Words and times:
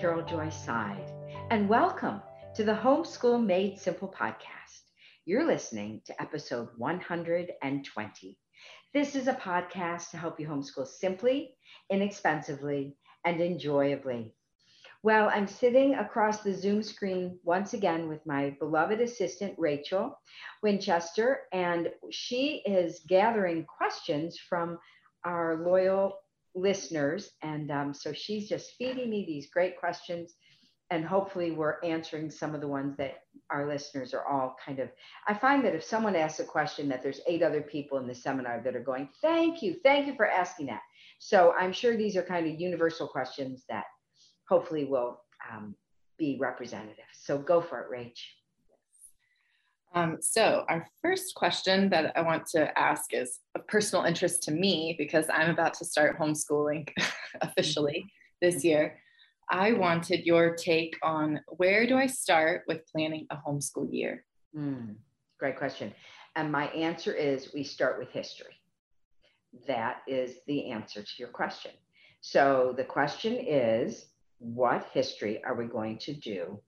Carol 0.00 0.22
Joy 0.22 0.50
Seid, 0.50 1.10
and 1.50 1.70
welcome 1.70 2.20
to 2.54 2.64
the 2.64 2.74
Homeschool 2.74 3.42
Made 3.42 3.78
Simple 3.78 4.14
podcast. 4.14 4.82
You're 5.24 5.46
listening 5.46 6.02
to 6.04 6.20
episode 6.20 6.68
120. 6.76 8.38
This 8.92 9.16
is 9.16 9.26
a 9.26 9.32
podcast 9.32 10.10
to 10.10 10.18
help 10.18 10.38
you 10.38 10.48
homeschool 10.48 10.86
simply, 10.86 11.54
inexpensively, 11.88 12.94
and 13.24 13.40
enjoyably. 13.40 14.34
Well, 15.02 15.30
I'm 15.32 15.46
sitting 15.46 15.94
across 15.94 16.42
the 16.42 16.52
Zoom 16.52 16.82
screen 16.82 17.38
once 17.42 17.72
again 17.72 18.06
with 18.06 18.20
my 18.26 18.54
beloved 18.58 19.00
assistant, 19.00 19.54
Rachel 19.56 20.20
Winchester, 20.62 21.44
and 21.54 21.88
she 22.10 22.62
is 22.66 23.00
gathering 23.08 23.64
questions 23.64 24.38
from 24.38 24.78
our 25.24 25.64
loyal 25.64 26.18
listeners. 26.56 27.30
And 27.42 27.70
um, 27.70 27.94
so 27.94 28.12
she's 28.12 28.48
just 28.48 28.72
feeding 28.78 29.10
me 29.10 29.24
these 29.24 29.50
great 29.50 29.78
questions. 29.78 30.34
And 30.90 31.04
hopefully, 31.04 31.50
we're 31.50 31.82
answering 31.82 32.30
some 32.30 32.54
of 32.54 32.60
the 32.60 32.68
ones 32.68 32.96
that 32.96 33.14
our 33.50 33.68
listeners 33.68 34.14
are 34.14 34.24
all 34.24 34.54
kind 34.64 34.78
of. 34.78 34.88
I 35.26 35.34
find 35.34 35.64
that 35.64 35.74
if 35.74 35.82
someone 35.82 36.14
asks 36.14 36.38
a 36.38 36.44
question, 36.44 36.88
that 36.88 37.02
there's 37.02 37.20
eight 37.26 37.42
other 37.42 37.60
people 37.60 37.98
in 37.98 38.06
the 38.06 38.14
seminar 38.14 38.62
that 38.64 38.76
are 38.76 38.84
going, 38.84 39.08
Thank 39.20 39.62
you, 39.62 39.76
thank 39.82 40.06
you 40.06 40.14
for 40.14 40.28
asking 40.28 40.66
that. 40.66 40.82
So 41.18 41.54
I'm 41.58 41.72
sure 41.72 41.96
these 41.96 42.16
are 42.16 42.22
kind 42.22 42.46
of 42.46 42.60
universal 42.60 43.08
questions 43.08 43.64
that 43.68 43.84
hopefully 44.48 44.84
will 44.84 45.20
um, 45.52 45.74
be 46.18 46.38
representative. 46.40 47.04
So 47.12 47.38
go 47.38 47.60
for 47.60 47.80
it, 47.80 47.90
Rach. 47.90 48.18
Um, 49.94 50.18
so, 50.20 50.64
our 50.68 50.86
first 51.00 51.34
question 51.34 51.88
that 51.90 52.12
I 52.16 52.20
want 52.20 52.46
to 52.48 52.76
ask 52.78 53.14
is 53.14 53.38
of 53.54 53.66
personal 53.66 54.04
interest 54.04 54.42
to 54.44 54.50
me 54.50 54.94
because 54.98 55.26
I'm 55.32 55.50
about 55.50 55.74
to 55.74 55.84
start 55.84 56.18
homeschooling 56.18 56.88
officially 57.40 58.04
this 58.42 58.64
year. 58.64 58.98
I 59.48 59.72
wanted 59.72 60.26
your 60.26 60.56
take 60.56 60.96
on 61.02 61.40
where 61.48 61.86
do 61.86 61.96
I 61.96 62.06
start 62.06 62.62
with 62.66 62.86
planning 62.90 63.26
a 63.30 63.36
homeschool 63.36 63.88
year? 63.92 64.24
Mm, 64.56 64.96
great 65.38 65.56
question. 65.56 65.94
And 66.34 66.50
my 66.50 66.66
answer 66.68 67.12
is 67.12 67.54
we 67.54 67.62
start 67.62 67.98
with 67.98 68.10
history. 68.10 68.54
That 69.66 70.02
is 70.06 70.38
the 70.46 70.70
answer 70.70 71.02
to 71.02 71.12
your 71.18 71.28
question. 71.28 71.70
So 72.20 72.74
the 72.76 72.84
question 72.84 73.34
is 73.34 74.06
what 74.38 74.88
history 74.92 75.42
are 75.44 75.54
we 75.54 75.66
going 75.66 75.98
to 75.98 76.12
do 76.12 76.60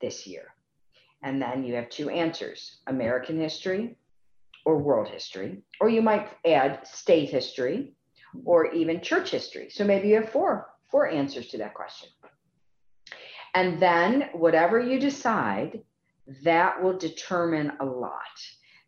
this 0.00 0.26
year? 0.26 0.54
And 1.22 1.40
then 1.40 1.64
you 1.64 1.74
have 1.74 1.88
two 1.88 2.10
answers 2.10 2.78
American 2.86 3.38
history 3.38 3.96
or 4.64 4.78
world 4.78 5.08
history, 5.08 5.62
or 5.80 5.88
you 5.88 6.02
might 6.02 6.28
add 6.44 6.86
state 6.86 7.30
history 7.30 7.92
or 8.44 8.72
even 8.72 9.00
church 9.00 9.30
history. 9.30 9.68
So 9.70 9.84
maybe 9.84 10.08
you 10.08 10.16
have 10.16 10.30
four, 10.30 10.68
four 10.90 11.08
answers 11.08 11.48
to 11.48 11.58
that 11.58 11.74
question. 11.74 12.08
And 13.54 13.80
then 13.80 14.30
whatever 14.32 14.80
you 14.80 14.98
decide, 14.98 15.80
that 16.44 16.82
will 16.82 16.96
determine 16.96 17.72
a 17.80 17.84
lot. 17.84 18.20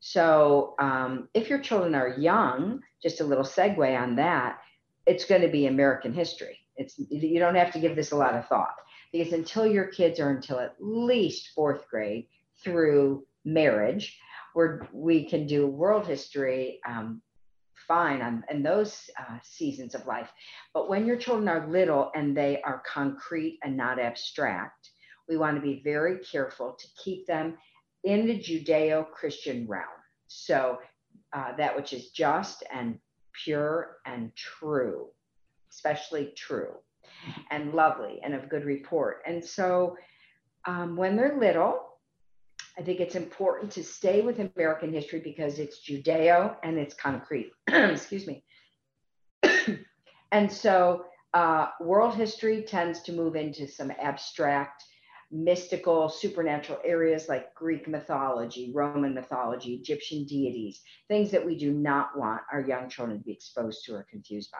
So 0.00 0.74
um, 0.78 1.28
if 1.34 1.48
your 1.48 1.58
children 1.58 1.94
are 1.94 2.16
young, 2.18 2.80
just 3.02 3.20
a 3.20 3.24
little 3.24 3.44
segue 3.44 4.00
on 4.00 4.16
that, 4.16 4.58
it's 5.06 5.24
going 5.24 5.42
to 5.42 5.48
be 5.48 5.66
American 5.66 6.12
history. 6.12 6.58
It's 6.76 6.98
you 6.98 7.38
don't 7.38 7.54
have 7.54 7.72
to 7.72 7.78
give 7.78 7.94
this 7.94 8.12
a 8.12 8.16
lot 8.16 8.34
of 8.34 8.46
thought 8.48 8.74
because 9.14 9.32
until 9.32 9.64
your 9.64 9.86
kids 9.86 10.18
are 10.18 10.30
until 10.30 10.58
at 10.58 10.74
least 10.80 11.52
fourth 11.54 11.88
grade 11.88 12.26
through 12.64 13.24
marriage, 13.44 14.18
where 14.54 14.88
we 14.92 15.24
can 15.24 15.46
do 15.46 15.68
world 15.68 16.04
history 16.04 16.80
um, 16.84 17.22
fine 17.86 18.20
on 18.20 18.42
in 18.50 18.60
those 18.60 19.08
uh, 19.16 19.38
seasons 19.44 19.94
of 19.94 20.04
life. 20.06 20.28
But 20.72 20.88
when 20.88 21.06
your 21.06 21.16
children 21.16 21.48
are 21.48 21.68
little 21.68 22.10
and 22.16 22.36
they 22.36 22.60
are 22.62 22.82
concrete 22.84 23.60
and 23.62 23.76
not 23.76 24.00
abstract, 24.00 24.90
we 25.28 25.36
want 25.36 25.54
to 25.54 25.62
be 25.62 25.80
very 25.84 26.18
careful 26.18 26.76
to 26.76 26.86
keep 27.04 27.24
them 27.28 27.56
in 28.02 28.26
the 28.26 28.36
Judeo 28.36 29.08
Christian 29.12 29.64
realm. 29.68 29.84
So 30.26 30.78
uh, 31.32 31.54
that 31.56 31.76
which 31.76 31.92
is 31.92 32.10
just 32.10 32.64
and 32.74 32.98
pure 33.44 33.98
and 34.06 34.34
true, 34.34 35.10
especially 35.70 36.32
true 36.36 36.74
and 37.50 37.72
lovely 37.72 38.20
and 38.22 38.34
of 38.34 38.48
good 38.48 38.64
report. 38.64 39.22
And 39.26 39.44
so 39.44 39.96
um, 40.66 40.96
when 40.96 41.16
they're 41.16 41.38
little, 41.38 41.80
I 42.78 42.82
think 42.82 43.00
it's 43.00 43.14
important 43.14 43.70
to 43.72 43.84
stay 43.84 44.20
with 44.20 44.40
American 44.40 44.92
history 44.92 45.20
because 45.20 45.58
it's 45.58 45.88
Judeo 45.88 46.56
and 46.62 46.76
it's 46.76 46.94
concrete. 46.94 47.52
Excuse 47.68 48.26
me. 48.26 48.44
and 50.32 50.50
so 50.50 51.04
uh, 51.34 51.68
world 51.80 52.14
history 52.14 52.62
tends 52.62 53.00
to 53.02 53.12
move 53.12 53.36
into 53.36 53.68
some 53.68 53.92
abstract, 54.00 54.82
mystical, 55.30 56.08
supernatural 56.08 56.78
areas 56.84 57.28
like 57.28 57.54
Greek 57.54 57.86
mythology, 57.88 58.72
Roman 58.74 59.14
mythology, 59.14 59.74
Egyptian 59.74 60.24
deities, 60.24 60.80
things 61.08 61.30
that 61.30 61.44
we 61.44 61.56
do 61.56 61.72
not 61.72 62.16
want 62.16 62.42
our 62.52 62.60
young 62.60 62.88
children 62.88 63.18
to 63.18 63.24
be 63.24 63.32
exposed 63.32 63.84
to 63.84 63.94
or 63.94 64.06
confused 64.10 64.50
by. 64.50 64.58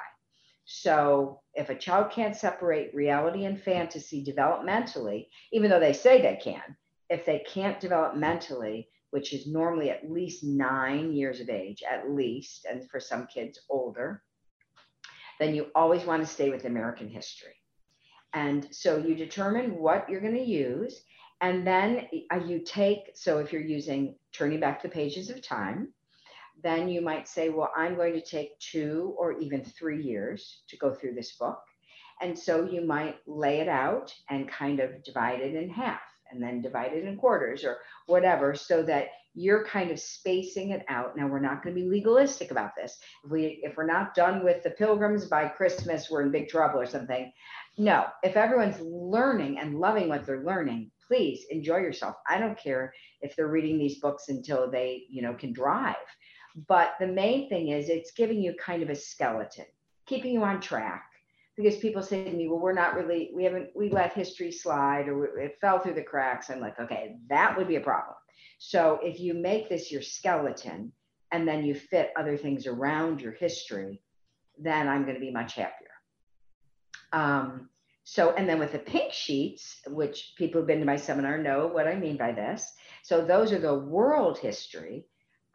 So 0.65 1.41
if 1.55 1.69
a 1.69 1.75
child 1.75 2.11
can't 2.11 2.37
separate 2.37 2.95
reality 2.95 3.45
and 3.45 3.61
fantasy 3.61 4.25
developmentally, 4.25 5.29
even 5.53 5.71
though 5.71 5.81
they 5.81 5.93
say 5.93 6.21
they 6.23 6.39
can, 6.43 6.77
if 7.11 7.27
they 7.27 7.45
can't 7.47 7.81
develop 7.81 8.17
mentally, 8.17 8.89
which 9.11 9.33
is 9.33 9.47
normally 9.47 9.91
at 9.91 10.11
least 10.11 10.43
nine 10.43 11.13
years 11.13 11.41
of 11.41 11.49
age, 11.49 11.83
at 11.89 12.11
least, 12.11 12.65
and 12.65 12.89
for 12.91 12.99
some 12.99 13.27
kids 13.27 13.61
older, 13.69 14.23
then 15.39 15.55
you 15.55 15.67
always 15.75 16.05
want 16.05 16.23
to 16.23 16.33
stay 16.33 16.51
with 16.51 16.65
American 16.65 17.09
history. 17.09 17.55
And 18.33 18.67
so 18.75 18.97
you 18.99 19.15
determine 19.15 19.77
what 19.77 20.09
you're 20.09 20.21
going 20.21 20.35
to 20.35 20.43
use. 20.43 21.03
And 21.41 21.67
then 21.67 22.09
uh, 22.33 22.41
you 22.45 22.61
take, 22.65 23.11
so 23.15 23.39
if 23.39 23.53
you're 23.53 23.63
using 23.63 24.17
turning 24.33 24.61
back 24.61 24.83
the 24.83 24.89
pages 24.89 25.31
of 25.31 25.43
time, 25.43 25.93
then 26.63 26.89
you 26.89 27.01
might 27.01 27.29
say, 27.29 27.49
well, 27.49 27.73
I'm 27.77 27.97
going 27.97 28.15
to 28.15 28.21
take 28.21 28.59
two 28.59 29.15
or 29.19 29.39
even 29.41 29.65
three 29.65 30.03
years 30.03 30.63
to 30.69 30.77
go 30.77 30.93
through 30.93 31.15
this 31.15 31.33
book. 31.33 31.61
And 32.21 32.39
so 32.39 32.65
you 32.65 32.81
might 32.81 33.17
lay 33.27 33.61
it 33.61 33.69
out 33.69 34.15
and 34.31 34.49
kind 34.49 34.81
of 34.81 35.03
divide 35.05 35.41
it 35.41 35.55
in 35.55 35.69
half 35.69 36.01
and 36.31 36.43
then 36.43 36.63
divide 36.63 36.93
it 36.93 37.05
in 37.05 37.17
quarters 37.17 37.65
or 37.65 37.79
whatever 38.07 38.55
so 38.55 38.83
that 38.83 39.09
you're 39.35 39.65
kind 39.65 39.91
of 39.91 39.99
spacing 39.99 40.71
it 40.71 40.85
out. 40.89 41.17
Now 41.17 41.27
we're 41.27 41.41
not 41.41 41.63
going 41.63 41.75
to 41.75 41.81
be 41.81 41.89
legalistic 41.89 42.51
about 42.51 42.71
this. 42.77 42.99
If 43.25 43.31
we 43.31 43.61
if 43.63 43.77
we're 43.77 43.87
not 43.87 44.15
done 44.15 44.45
with 44.45 44.63
the 44.63 44.71
pilgrims 44.71 45.27
by 45.27 45.49
christmas 45.49 46.09
we're 46.09 46.23
in 46.23 46.31
big 46.31 46.49
trouble 46.49 46.81
or 46.81 46.87
something. 46.87 47.33
No 47.77 48.07
if 48.23 48.37
everyone's 48.37 48.81
learning 48.81 49.59
and 49.59 49.81
loving 49.81 50.09
what 50.09 50.25
they're 50.25 50.45
learning 50.45 50.91
please 51.07 51.45
enjoy 51.51 51.79
yourself. 51.79 52.15
I 52.29 52.39
don't 52.39 52.59
care 52.59 52.93
if 53.21 53.35
they're 53.35 53.49
reading 53.49 53.77
these 53.79 54.01
books 54.01 54.29
until 54.29 54.71
they 54.71 55.03
you 55.11 55.21
know 55.21 55.35
can 55.35 55.53
drive 55.53 55.97
but 56.69 56.95
the 57.01 57.07
main 57.07 57.49
thing 57.49 57.69
is 57.69 57.89
it's 57.89 58.13
giving 58.13 58.41
you 58.41 58.55
kind 58.55 58.83
of 58.83 58.91
a 58.91 58.95
skeleton, 58.95 59.67
keeping 60.07 60.33
you 60.33 60.43
on 60.45 60.61
track. 60.61 61.11
Because 61.57 61.77
people 61.77 62.03
say 62.03 62.25
to 62.25 62.33
me, 62.33 62.49
well, 62.49 62.59
we're 62.59 62.73
not 62.73 62.97
really, 62.97 63.31
we 63.33 63.45
haven't, 63.45 63.71
we 63.77 63.89
let 63.89 64.13
history 64.13 64.51
slide 64.51 65.09
or 65.09 65.39
it 65.39 65.57
fell 65.61 65.79
through 65.79 65.95
the 65.95 66.03
cracks. 66.03 66.51
I'm 66.51 66.61
like, 66.61 66.81
okay, 66.81 67.17
that 67.29 67.57
would 67.57 67.69
be 67.69 67.77
a 67.77 67.81
problem. 67.81 68.17
So 68.59 68.99
if 69.03 69.21
you 69.21 69.35
make 69.35 69.69
this 69.69 69.93
your 69.93 70.03
skeleton 70.03 70.93
and 71.31 71.47
then 71.47 71.65
you 71.65 71.75
fit 71.75 72.13
other 72.19 72.37
things 72.37 72.67
around 72.67 73.21
your 73.21 73.33
history, 73.33 74.03
then 74.59 74.89
I'm 74.89 75.03
going 75.03 75.15
to 75.15 75.21
be 75.21 75.31
much 75.31 75.55
happier. 75.55 75.91
Um, 77.13 77.69
so, 78.05 78.35
and 78.35 78.49
then 78.49 78.59
with 78.59 78.73
the 78.73 78.79
pink 78.79 79.13
sheets, 79.13 79.81
which 79.87 80.35
people 80.37 80.61
who've 80.61 80.69
been 80.69 80.81
to 80.81 80.85
my 80.85 80.97
seminar 80.97 81.39
know 81.39 81.67
what 81.67 81.89
I 81.89 81.95
mean 81.95 82.17
by 82.17 82.33
this. 82.33 82.71
So, 83.03 83.25
those 83.25 83.53
are 83.53 83.59
the 83.59 83.79
world 83.79 84.39
history. 84.39 85.07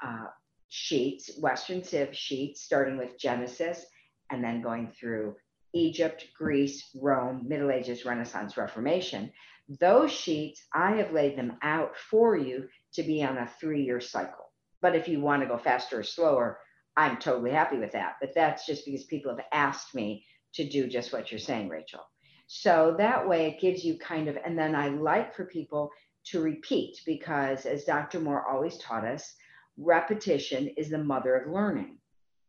Uh, 0.04 0.26
sheets, 0.70 1.32
Western 1.40 1.84
Civ 1.84 2.16
sheets, 2.16 2.62
starting 2.62 2.98
with 2.98 3.20
Genesis 3.20 3.86
and 4.32 4.44
then 4.44 4.62
going 4.62 4.92
through 4.92 5.36
Egypt, 5.74 6.28
Greece, 6.38 6.90
Rome, 6.96 7.46
Middle 7.48 7.72
Ages, 7.72 8.06
Renaissance, 8.06 8.58
Reformation. 8.58 9.32
Those 9.80 10.12
sheets, 10.12 10.66
I 10.74 10.96
have 10.98 11.12
laid 11.12 11.38
them 11.38 11.58
out 11.62 11.96
for 11.96 12.36
you 12.36 12.68
to 12.94 13.04
be 13.04 13.24
on 13.24 13.38
a 13.38 13.52
three 13.60 13.84
year 13.84 14.00
cycle. 14.00 14.52
But 14.82 14.96
if 14.96 15.08
you 15.08 15.20
want 15.20 15.42
to 15.42 15.48
go 15.48 15.58
faster 15.58 16.00
or 16.00 16.04
slower, 16.04 16.60
I'm 16.96 17.18
totally 17.18 17.52
happy 17.52 17.78
with 17.78 17.92
that. 17.92 18.16
But 18.22 18.34
that's 18.34 18.66
just 18.66 18.86
because 18.86 19.04
people 19.04 19.36
have 19.36 19.46
asked 19.52 19.94
me 19.94 20.26
to 20.54 20.68
do 20.68 20.88
just 20.88 21.14
what 21.14 21.32
you're 21.32 21.40
saying, 21.40 21.70
Rachel. 21.70 22.02
So 22.48 22.96
that 22.98 23.28
way 23.28 23.46
it 23.46 23.62
gives 23.62 23.84
you 23.84 23.98
kind 24.00 24.28
of, 24.28 24.38
and 24.44 24.58
then 24.58 24.76
I 24.76 24.90
like 24.90 25.36
for 25.36 25.46
people 25.46 25.92
to 26.26 26.42
repeat 26.42 27.00
because, 27.06 27.66
as 27.66 27.84
Dr. 27.84 28.20
Moore 28.20 28.48
always 28.48 28.78
taught 28.80 29.06
us, 29.06 29.36
repetition 29.80 30.68
is 30.78 30.90
the 30.90 31.04
mother 31.04 31.36
of 31.36 31.52
learning. 31.52 31.98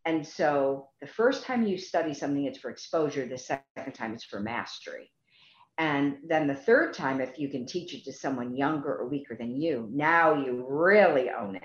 And 0.05 0.27
so 0.27 0.89
the 1.01 1.07
first 1.07 1.45
time 1.45 1.67
you 1.67 1.79
study 1.79 2.15
something, 2.15 2.45
it's 2.45 2.59
for 2.59 2.71
exposure. 2.71 3.27
The 3.27 3.39
second 3.39 3.93
time, 3.95 4.15
it's 4.15 4.25
for 4.25 4.41
mastery. 4.41 5.11
And 5.79 6.17
then 6.27 6.47
the 6.47 6.55
third 6.55 6.93
time, 6.95 7.21
if 7.21 7.39
you 7.39 7.49
can 7.49 7.67
teach 7.67 7.95
it 7.95 8.05
to 8.05 8.13
someone 8.13 8.57
younger 8.57 8.95
or 8.97 9.09
weaker 9.09 9.37
than 9.37 9.61
you, 9.61 9.89
now 9.93 10.35
you 10.35 10.67
really 10.69 11.31
own 11.31 11.57
it. 11.57 11.63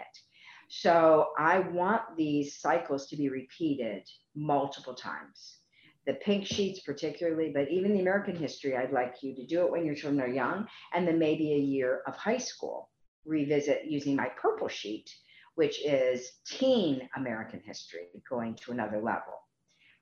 So 0.67 1.27
I 1.37 1.59
want 1.59 2.01
these 2.17 2.59
cycles 2.59 3.07
to 3.07 3.17
be 3.17 3.29
repeated 3.29 4.03
multiple 4.35 4.95
times. 4.95 5.57
the 6.05 6.13
pink 6.15 6.45
sheets 6.45 6.81
particularly, 6.81 7.51
but 7.53 7.69
even 7.69 7.93
the 7.93 7.99
American 7.99 8.35
history, 8.35 8.75
I'd 8.75 8.91
like 8.91 9.15
you 9.21 9.35
to 9.35 9.45
do 9.45 9.65
it 9.65 9.71
when 9.71 9.85
your 9.85 9.95
children 9.95 10.21
are 10.21 10.33
young, 10.33 10.67
and 10.93 11.07
then 11.07 11.17
maybe 11.19 11.53
a 11.53 11.57
year 11.57 12.01
of 12.07 12.15
high 12.15 12.37
school. 12.37 12.89
Revisit 13.25 13.85
using 13.85 14.15
my 14.15 14.29
purple 14.39 14.67
sheet, 14.67 15.09
which 15.55 15.83
is 15.85 16.31
teen 16.45 17.07
American 17.15 17.61
history, 17.65 18.07
going 18.29 18.55
to 18.55 18.71
another 18.71 19.01
level. 19.01 19.33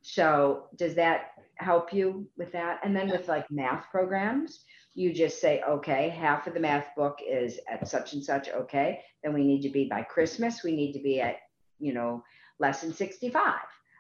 So, 0.02 0.66
does 0.76 0.96
that 0.96 1.32
help 1.56 1.94
you 1.94 2.28
with 2.38 2.52
that? 2.52 2.82
And 2.84 2.96
then 2.96 3.10
with 3.10 3.30
like 3.30 3.50
math 3.50 3.86
programs, 3.90 4.66
you 4.94 5.14
just 5.14 5.40
say, 5.40 5.62
okay, 5.68 6.10
half 6.10 6.46
of 6.46 6.54
the 6.54 6.60
math 6.60 6.88
book 6.96 7.20
is 7.26 7.60
at 7.72 7.88
such 7.88 8.14
and 8.14 8.24
such. 8.24 8.50
Okay, 8.50 9.00
then 9.24 9.34
we 9.34 9.44
need 9.44 9.62
to 9.62 9.70
be 9.70 9.86
by 9.86 10.02
Christmas, 10.02 10.64
we 10.64 10.76
need 10.76 10.94
to 10.94 11.00
be 11.00 11.22
at, 11.22 11.38
you 11.80 11.94
know, 11.94 12.24
lesson 12.60 12.94
65 12.94 13.56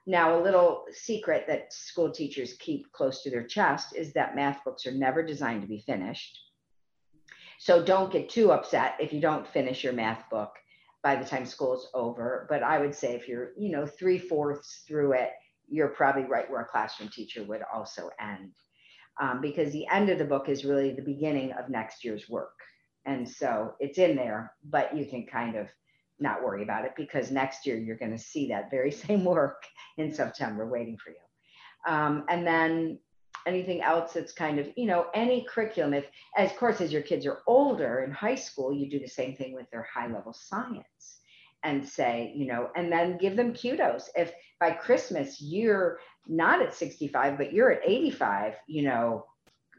now, 0.06 0.38
a 0.38 0.44
little 0.44 0.86
secret 0.92 1.46
that 1.48 1.72
school 1.72 2.12
teachers 2.12 2.54
keep 2.60 2.92
close 2.92 3.24
to 3.24 3.30
their 3.30 3.46
chest 3.46 3.96
is 3.96 4.12
that 4.14 4.36
math 4.36 4.64
books 4.64 4.86
are 4.86 4.92
never 4.92 5.24
designed 5.24 5.62
to 5.62 5.68
be 5.68 5.80
finished. 5.80 6.38
So 7.60 7.84
don't 7.84 8.12
get 8.12 8.30
too 8.30 8.52
upset 8.52 8.96
if 9.00 9.14
you 9.14 9.22
don't 9.22 9.48
finish 9.48 9.84
your 9.84 9.94
math 9.94 10.30
book 10.30 10.52
by 11.04 11.16
the 11.16 11.26
time 11.26 11.46
school's 11.46 11.90
over. 11.94 12.48
But 12.50 12.64
I 12.64 12.80
would 12.80 12.96
say 12.96 13.14
if 13.14 13.28
you're, 13.28 13.52
you 13.58 13.72
know, 13.72 13.86
three 13.86 14.18
fourths 14.18 14.84
through 14.88 15.14
it, 15.14 15.32
you're 15.68 15.90
probably 15.90 16.24
right 16.24 16.50
where 16.50 16.62
a 16.62 16.68
classroom 16.68 17.10
teacher 17.10 17.44
would 17.44 17.62
also 17.74 18.10
end. 18.20 18.52
Um, 19.22 19.42
because 19.42 19.72
the 19.72 19.88
end 19.88 20.10
of 20.10 20.18
the 20.18 20.26
book 20.26 20.50
is 20.50 20.66
really 20.66 20.92
the 20.92 21.02
beginning 21.02 21.52
of 21.52 21.70
next 21.70 22.04
year's 22.04 22.28
work. 22.30 22.56
And 23.06 23.30
so 23.30 23.74
it's 23.80 24.00
in 24.00 24.16
there, 24.16 24.54
but 24.64 24.96
you 24.96 25.06
can 25.06 25.28
kind 25.28 25.56
of 25.56 25.68
not 26.20 26.44
worry 26.44 26.64
about 26.64 26.86
it 26.86 26.94
because 26.96 27.30
next 27.30 27.66
year 27.66 27.78
you're 27.78 27.98
going 27.98 28.12
to 28.12 28.18
see 28.18 28.48
that 28.48 28.72
very 28.72 28.92
same 29.06 29.26
work 29.26 29.64
in 29.98 30.14
September 30.14 30.68
waiting 30.68 30.98
for 30.98 31.12
you. 31.12 31.94
Um, 31.94 32.24
and 32.30 32.48
then 32.48 33.00
anything 33.48 33.82
else 33.82 34.14
that's 34.14 34.32
kind 34.32 34.60
of, 34.60 34.68
you 34.76 34.86
know, 34.86 35.08
any 35.14 35.46
curriculum, 35.50 35.94
if, 35.94 36.06
as 36.38 36.52
of 36.52 36.58
course, 36.58 36.82
as 36.82 36.92
your 36.92 37.02
kids 37.02 37.26
are 37.26 37.40
older 37.48 38.04
in 38.04 38.12
high 38.12 38.36
school, 38.36 38.74
you 38.74 38.90
do 38.90 39.00
the 39.00 39.08
same 39.08 39.36
thing 39.36 39.54
with 39.54 39.70
their 39.72 39.88
high 39.94 40.08
level 40.08 40.34
science 40.34 41.20
and 41.64 41.88
say, 41.88 42.34
you 42.36 42.46
know, 42.46 42.70
and 42.76 42.92
then 42.92 43.18
give 43.18 43.36
them 43.36 43.54
kudos. 43.54 44.10
If 44.16 44.34
by 44.60 44.72
Christmas 44.72 45.42
you're 45.42 46.00
not 46.28 46.62
at 46.62 46.74
65, 46.74 47.38
but 47.38 47.54
you're 47.54 47.72
at 47.72 47.82
85, 47.86 48.56
you 48.68 48.84
know, 48.84 49.26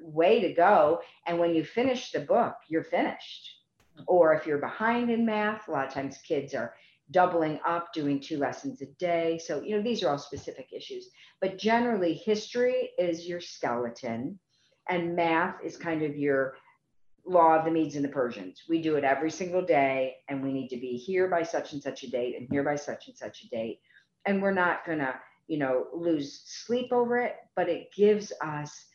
way 0.00 0.40
to 0.40 0.52
go. 0.52 1.00
And 1.26 1.38
when 1.38 1.54
you 1.54 1.64
finish 1.64 2.10
the 2.10 2.20
book, 2.20 2.54
you're 2.68 2.84
finished 2.84 3.50
or 4.06 4.34
if 4.34 4.46
you're 4.46 4.58
behind 4.58 5.10
in 5.10 5.24
math, 5.24 5.68
a 5.68 5.70
lot 5.70 5.86
of 5.86 5.94
times 5.94 6.18
kids 6.18 6.54
are 6.54 6.74
doubling 7.10 7.60
up, 7.66 7.92
doing 7.92 8.20
two 8.20 8.38
lessons 8.38 8.80
a 8.82 8.86
day. 8.98 9.38
So, 9.38 9.62
you 9.62 9.76
know, 9.76 9.82
these 9.82 10.02
are 10.02 10.10
all 10.10 10.18
specific 10.18 10.68
issues. 10.72 11.10
But 11.40 11.58
generally, 11.58 12.14
history 12.14 12.90
is 12.98 13.26
your 13.26 13.40
skeleton, 13.40 14.38
and 14.88 15.14
math 15.14 15.56
is 15.64 15.76
kind 15.76 16.02
of 16.02 16.16
your 16.16 16.56
law 17.26 17.58
of 17.58 17.64
the 17.64 17.70
Medes 17.70 17.96
and 17.96 18.04
the 18.04 18.10
Persians. 18.10 18.62
We 18.68 18.82
do 18.82 18.96
it 18.96 19.04
every 19.04 19.30
single 19.30 19.62
day, 19.62 20.16
and 20.28 20.42
we 20.42 20.52
need 20.52 20.68
to 20.68 20.76
be 20.76 20.96
here 20.96 21.28
by 21.28 21.42
such 21.42 21.72
and 21.72 21.82
such 21.82 22.02
a 22.02 22.10
date 22.10 22.36
and 22.38 22.48
here 22.50 22.62
by 22.62 22.76
such 22.76 23.08
and 23.08 23.16
such 23.16 23.44
a 23.44 23.48
date. 23.48 23.80
And 24.26 24.42
we're 24.42 24.52
not 24.52 24.86
going 24.86 24.98
to, 24.98 25.14
you 25.46 25.58
know, 25.58 25.86
lose 25.94 26.42
sleep 26.46 26.92
over 26.92 27.18
it, 27.18 27.36
but 27.56 27.68
it 27.68 27.92
gives 27.94 28.32
us 28.42 28.86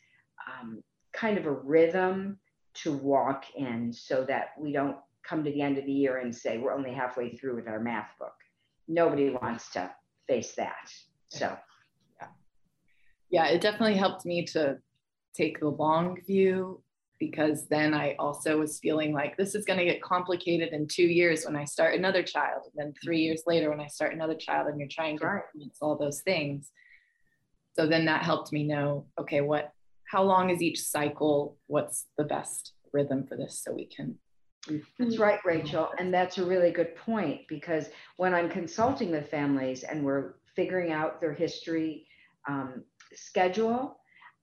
um, 0.47 0.83
kind 1.13 1.37
of 1.37 1.45
a 1.45 1.51
rhythm 1.51 2.39
to 2.73 2.93
walk 2.93 3.45
in 3.55 3.91
so 3.91 4.23
that 4.25 4.49
we 4.59 4.71
don't 4.71 4.97
come 5.29 5.43
to 5.43 5.51
the 5.51 5.61
end 5.61 5.77
of 5.77 5.85
the 5.85 5.91
year 5.91 6.17
and 6.17 6.35
say 6.35 6.57
we're 6.57 6.73
only 6.73 6.91
halfway 6.91 7.29
through 7.29 7.55
with 7.55 7.67
our 7.67 7.79
math 7.79 8.09
book. 8.17 8.33
Nobody 8.87 9.29
wants 9.29 9.69
to 9.71 9.91
face 10.27 10.55
that. 10.55 10.91
So, 11.27 11.55
yeah. 12.19 12.27
Yeah, 13.29 13.47
it 13.47 13.61
definitely 13.61 13.97
helped 13.97 14.25
me 14.25 14.45
to 14.47 14.79
take 15.35 15.59
the 15.59 15.69
long 15.69 16.17
view 16.25 16.81
because 17.19 17.67
then 17.67 17.93
I 17.93 18.15
also 18.17 18.57
was 18.57 18.79
feeling 18.79 19.13
like 19.13 19.37
this 19.37 19.53
is 19.53 19.65
going 19.65 19.77
to 19.77 19.85
get 19.85 20.01
complicated 20.01 20.69
in 20.69 20.87
two 20.87 21.03
years 21.03 21.45
when 21.45 21.55
I 21.55 21.65
start 21.65 21.93
another 21.95 22.23
child, 22.23 22.63
and 22.65 22.73
then 22.75 22.93
three 23.03 23.19
years 23.19 23.43
later 23.45 23.69
when 23.69 23.81
I 23.81 23.87
start 23.87 24.13
another 24.13 24.35
child, 24.35 24.67
and 24.67 24.79
you're 24.79 24.87
trying 24.89 25.19
to 25.19 25.25
right. 25.25 25.43
balance 25.53 25.77
all 25.81 25.97
those 25.97 26.21
things. 26.21 26.71
So 27.75 27.85
then 27.85 28.05
that 28.05 28.23
helped 28.23 28.53
me 28.53 28.63
know, 28.63 29.05
okay, 29.19 29.41
what 29.41 29.73
how 30.05 30.23
long 30.23 30.49
is 30.49 30.61
each 30.61 30.81
cycle? 30.81 31.57
What's 31.67 32.05
the 32.17 32.23
best 32.23 32.73
rhythm 32.93 33.27
for 33.27 33.35
this 33.35 33.61
so 33.63 33.73
we 33.73 33.85
can 33.85 34.17
that's 34.97 35.17
right, 35.17 35.39
Rachel. 35.45 35.89
And 35.97 36.13
that's 36.13 36.37
a 36.37 36.45
really 36.45 36.71
good 36.71 36.95
point 36.95 37.41
because 37.47 37.89
when 38.17 38.33
I'm 38.33 38.49
consulting 38.49 39.11
with 39.11 39.29
families 39.29 39.83
and 39.83 40.03
we're 40.03 40.35
figuring 40.55 40.91
out 40.91 41.21
their 41.21 41.33
history 41.33 42.05
um, 42.47 42.83
schedule, 43.13 43.99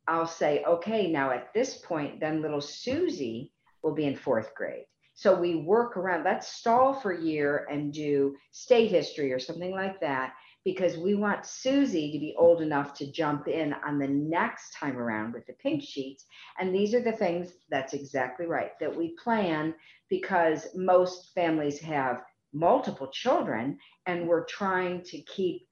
I'll 0.09 0.27
say, 0.27 0.63
okay, 0.65 1.11
now 1.11 1.31
at 1.31 1.53
this 1.53 1.79
point, 1.79 2.21
then 2.21 2.43
little 2.43 2.61
Susie 2.61 3.53
will 3.83 3.95
be 3.95 4.07
in 4.07 4.17
fourth 4.17 4.55
grade. 4.55 4.85
So 5.15 5.35
we 5.35 5.57
work 5.57 5.97
around, 5.97 6.25
let's 6.25 6.49
stall 6.49 7.01
for 7.01 7.13
a 7.13 7.23
year 7.23 7.67
and 7.71 7.93
do 7.93 8.37
state 8.51 8.91
history 8.91 9.33
or 9.33 9.39
something 9.39 9.71
like 9.71 9.99
that 10.01 10.35
because 10.67 10.99
we 10.99 11.15
want 11.15 11.47
Susie 11.47 12.11
to 12.11 12.19
be 12.19 12.35
old 12.37 12.61
enough 12.61 12.93
to 12.93 13.13
jump 13.13 13.47
in 13.47 13.73
on 13.87 14.01
the 14.01 14.09
next 14.09 14.73
time 14.73 14.99
around 14.99 15.33
with 15.33 15.47
the 15.47 15.53
pink 15.53 15.81
sheets. 15.81 16.25
And 16.59 16.75
these 16.75 16.93
are 16.93 17.01
the 17.01 17.13
things 17.13 17.53
that's 17.71 17.95
exactly 17.95 18.47
right 18.47 18.73
that 18.81 18.95
we 18.95 19.15
plan 19.23 19.77
because 20.11 20.67
most 20.75 21.33
families 21.37 21.79
have 21.79 22.25
multiple 22.53 23.07
children 23.13 23.79
and 24.07 24.27
we're 24.27 24.45
trying 24.47 25.03
to 25.03 25.21
keep 25.21 25.69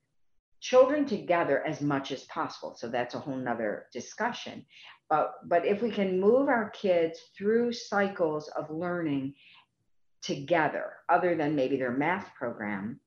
children 0.61 1.05
together 1.07 1.67
as 1.67 1.81
much 1.81 2.13
as 2.13 2.23
possible. 2.27 2.77
So 2.79 2.87
that's 2.87 3.17
a 3.17 3.19
whole 3.19 3.35
nother 3.35 3.87
discussion. 3.93 4.65
But, 5.11 5.33
but 5.47 5.67
if 5.67 5.83
we 5.83 5.91
can 5.91 6.21
move 6.21 6.49
our 6.49 6.71
kids 6.71 7.19
through 7.37 7.73
cycles 7.73 8.47
of 8.57 8.71
learning 8.71 9.35
together, 10.23 10.93
other 11.09 11.35
than 11.35 11.57
maybe 11.57 11.77
their 11.77 11.91
math 11.91 12.33
program, 12.37 13.01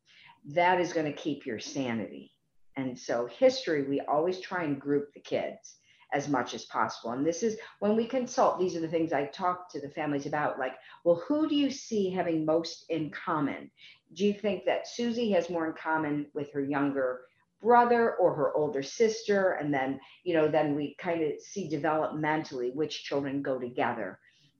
that 0.47 0.79
is 0.79 0.93
going 0.93 1.05
to 1.05 1.17
keep 1.17 1.45
your 1.45 1.59
sanity. 1.59 2.31
And 2.77 2.97
so, 2.97 3.27
history, 3.27 3.83
we 3.83 4.01
always 4.01 4.39
try 4.39 4.63
and 4.63 4.79
group 4.79 5.13
the 5.13 5.19
kids 5.19 5.75
as 6.13 6.29
much 6.29 6.53
as 6.53 6.65
possible. 6.65 7.11
And 7.11 7.25
this 7.25 7.43
is 7.43 7.57
when 7.79 7.97
we 7.97 8.05
consult, 8.05 8.59
these 8.59 8.75
are 8.75 8.79
the 8.79 8.87
things 8.87 9.11
I 9.11 9.25
talk 9.25 9.69
to 9.71 9.81
the 9.81 9.89
families 9.89 10.25
about 10.25 10.57
like, 10.57 10.75
well, 11.03 11.21
who 11.27 11.49
do 11.49 11.55
you 11.55 11.69
see 11.69 12.09
having 12.09 12.45
most 12.45 12.85
in 12.89 13.09
common? 13.09 13.69
Do 14.13 14.25
you 14.25 14.33
think 14.33 14.63
that 14.65 14.87
Susie 14.87 15.31
has 15.31 15.49
more 15.49 15.67
in 15.67 15.73
common 15.73 16.27
with 16.33 16.51
her 16.53 16.61
younger 16.61 17.21
brother 17.61 18.15
or 18.15 18.33
her 18.35 18.55
older 18.55 18.83
sister? 18.83 19.53
And 19.53 19.73
then, 19.73 19.99
you 20.23 20.33
know, 20.33 20.47
then 20.47 20.75
we 20.75 20.95
kind 20.97 21.23
of 21.23 21.41
see 21.41 21.69
developmentally 21.69 22.73
which 22.73 23.03
children 23.03 23.41
go 23.41 23.59
together. 23.59 24.19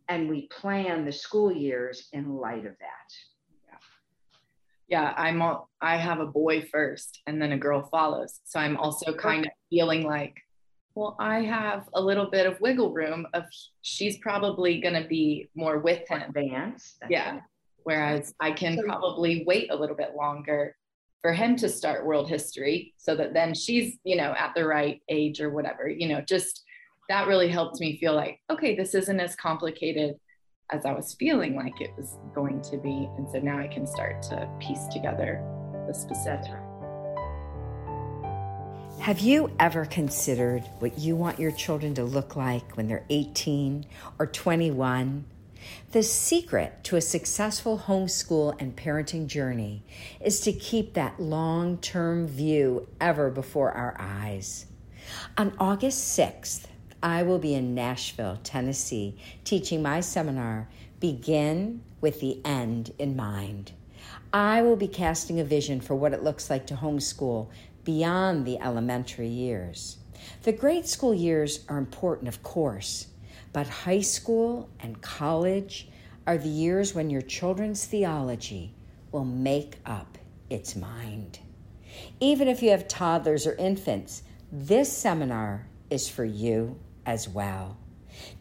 And 0.10 0.28
we 0.28 0.48
plan 0.48 1.06
the 1.06 1.14
school 1.14 1.52
years 1.52 2.10
in 2.12 2.36
light 2.36 2.66
of 2.66 2.78
that 2.80 3.14
yeah 4.88 5.14
i'm 5.18 5.42
all, 5.42 5.70
i 5.82 5.98
have 5.98 6.20
a 6.20 6.26
boy 6.26 6.68
first 6.72 7.20
and 7.28 7.42
then 7.42 7.52
a 7.52 7.58
girl 7.58 7.88
follows. 7.92 8.40
So 8.46 8.60
i'm 8.60 8.78
also 8.78 9.14
kind 9.14 9.46
of 9.46 9.52
feeling 9.70 10.04
like 10.04 10.36
well 10.96 11.16
i 11.20 11.42
have 11.42 11.88
a 11.94 12.02
little 12.02 12.30
bit 12.30 12.46
of 12.46 12.60
wiggle 12.62 12.94
room 12.94 13.28
of 13.34 13.44
she's 13.82 14.18
probably 14.18 14.80
going 14.80 15.02
to 15.02 15.08
be 15.08 15.50
more 15.56 15.80
with 15.80 16.08
him. 16.10 16.22
Advanced 16.22 16.98
yeah. 17.10 17.32
right. 17.32 17.42
whereas 17.84 18.34
i 18.40 18.52
can 18.52 18.82
probably 18.84 19.44
wait 19.46 19.72
a 19.72 19.76
little 19.76 19.96
bit 19.96 20.16
longer 20.16 20.76
for 21.22 21.34
him 21.34 21.56
to 21.58 21.68
start 21.68 22.06
world 22.06 22.30
history 22.30 22.94
so 22.98 23.16
that 23.16 23.34
then 23.34 23.54
she's 23.54 23.98
you 24.04 24.16
know 24.16 24.34
at 24.38 24.54
the 24.56 24.66
right 24.66 25.02
age 25.10 25.42
or 25.42 25.50
whatever 25.50 25.90
you 25.90 26.08
know 26.08 26.22
just 26.22 26.64
that 27.10 27.28
really 27.28 27.48
helped 27.48 27.80
me 27.80 27.98
feel 27.98 28.14
like 28.14 28.40
okay 28.50 28.76
this 28.76 28.94
isn't 28.94 29.20
as 29.20 29.36
complicated 29.36 30.16
as 30.70 30.86
I 30.86 30.94
was 30.94 31.14
feeling 31.14 31.56
like 31.56 31.80
it 31.80 31.94
was 31.98 32.18
going 32.36 32.62
to 32.64 32.78
be. 32.78 33.10
And 33.18 33.28
so 33.32 33.40
now 33.40 33.58
I 33.58 33.68
can 33.68 33.88
start 33.88 34.22
to 34.24 34.50
piece 34.60 34.86
together 34.88 35.42
the 35.88 35.94
specific. 35.94 36.60
Have 39.00 39.20
you 39.20 39.52
ever 39.60 39.86
considered 39.86 40.64
what 40.80 40.98
you 40.98 41.16
want 41.16 41.40
your 41.40 41.52
children 41.52 41.94
to 41.96 42.04
look 42.04 42.36
like 42.36 42.76
when 42.76 42.88
they're 42.88 43.06
18 43.10 43.86
or 44.20 44.26
21? 44.26 45.24
The 45.92 46.04
secret 46.04 46.84
to 46.86 46.98
a 46.98 47.02
successful 47.02 47.84
homeschool 47.88 48.60
and 48.60 48.76
parenting 48.76 49.28
journey 49.28 49.84
is 50.20 50.42
to 50.42 50.52
keep 50.52 50.94
that 50.94 51.22
long 51.22 51.78
term 51.78 52.28
view 52.28 52.88
ever 53.00 53.30
before 53.30 53.72
our 53.72 53.96
eyes. 53.98 54.66
On 55.38 55.54
August 55.58 56.18
6th, 56.18 56.66
I 57.04 57.22
will 57.22 57.38
be 57.38 57.54
in 57.54 57.76
Nashville, 57.76 58.40
Tennessee, 58.44 59.18
teaching 59.44 59.84
my 59.84 60.00
seminar, 60.00 60.68
Begin 61.00 61.84
with 62.02 62.20
the 62.20 62.44
End 62.44 62.92
in 62.98 63.16
Mind. 63.16 63.72
I 64.34 64.64
will 64.64 64.76
be 64.76 64.88
casting 64.88 65.40
a 65.40 65.44
vision 65.44 65.80
for 65.80 65.96
what 65.96 66.14
it 66.14 66.24
looks 66.24 66.50
like 66.50 66.66
to 66.68 66.76
homeschool 66.76 67.50
beyond 67.84 68.46
the 68.46 68.60
elementary 68.60 69.28
years. 69.28 69.98
The 70.42 70.52
grade 70.52 70.88
school 70.88 71.14
years 71.14 71.64
are 71.70 71.78
important, 71.78 72.28
of 72.28 72.42
course, 72.42 73.08
but 73.54 73.68
high 73.68 74.02
school 74.02 74.68
and 74.80 75.00
college 75.02 75.90
are 76.26 76.40
the 76.40 76.50
years 76.50 76.96
when 76.96 77.12
your 77.12 77.22
children's 77.22 77.86
theology 77.86 78.74
will 79.12 79.24
make 79.24 79.78
up 79.86 80.18
its 80.50 80.76
mind. 80.76 81.40
Even 82.20 82.48
if 82.48 82.64
you 82.64 82.72
have 82.72 82.88
toddlers 82.88 83.46
or 83.46 83.54
infants, 83.56 84.24
this 84.52 84.92
seminar 84.92 85.68
is 85.90 86.10
for 86.10 86.26
you 86.26 86.78
as 87.08 87.28
well. 87.28 87.78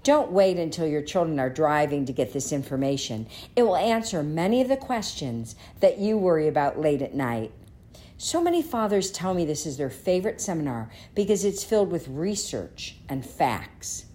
Don't 0.02 0.32
wait 0.32 0.58
until 0.58 0.86
your 0.86 1.02
children 1.02 1.38
are 1.38 1.50
driving 1.50 2.04
to 2.06 2.12
get 2.12 2.32
this 2.32 2.52
information. 2.52 3.26
It 3.54 3.62
will 3.62 3.76
answer 3.76 4.22
many 4.22 4.60
of 4.60 4.68
the 4.68 4.76
questions 4.76 5.54
that 5.80 5.98
you 5.98 6.18
worry 6.18 6.48
about 6.48 6.80
late 6.80 7.02
at 7.02 7.14
night. 7.14 7.52
So 8.18 8.42
many 8.42 8.62
fathers 8.62 9.10
tell 9.10 9.34
me 9.34 9.44
this 9.44 9.66
is 9.66 9.76
their 9.76 9.90
favorite 9.90 10.40
seminar 10.40 10.90
because 11.14 11.44
it's 11.44 11.64
filled 11.64 11.90
with 11.90 12.08
research 12.08 12.96
and 13.08 13.24
facts. 13.24 14.06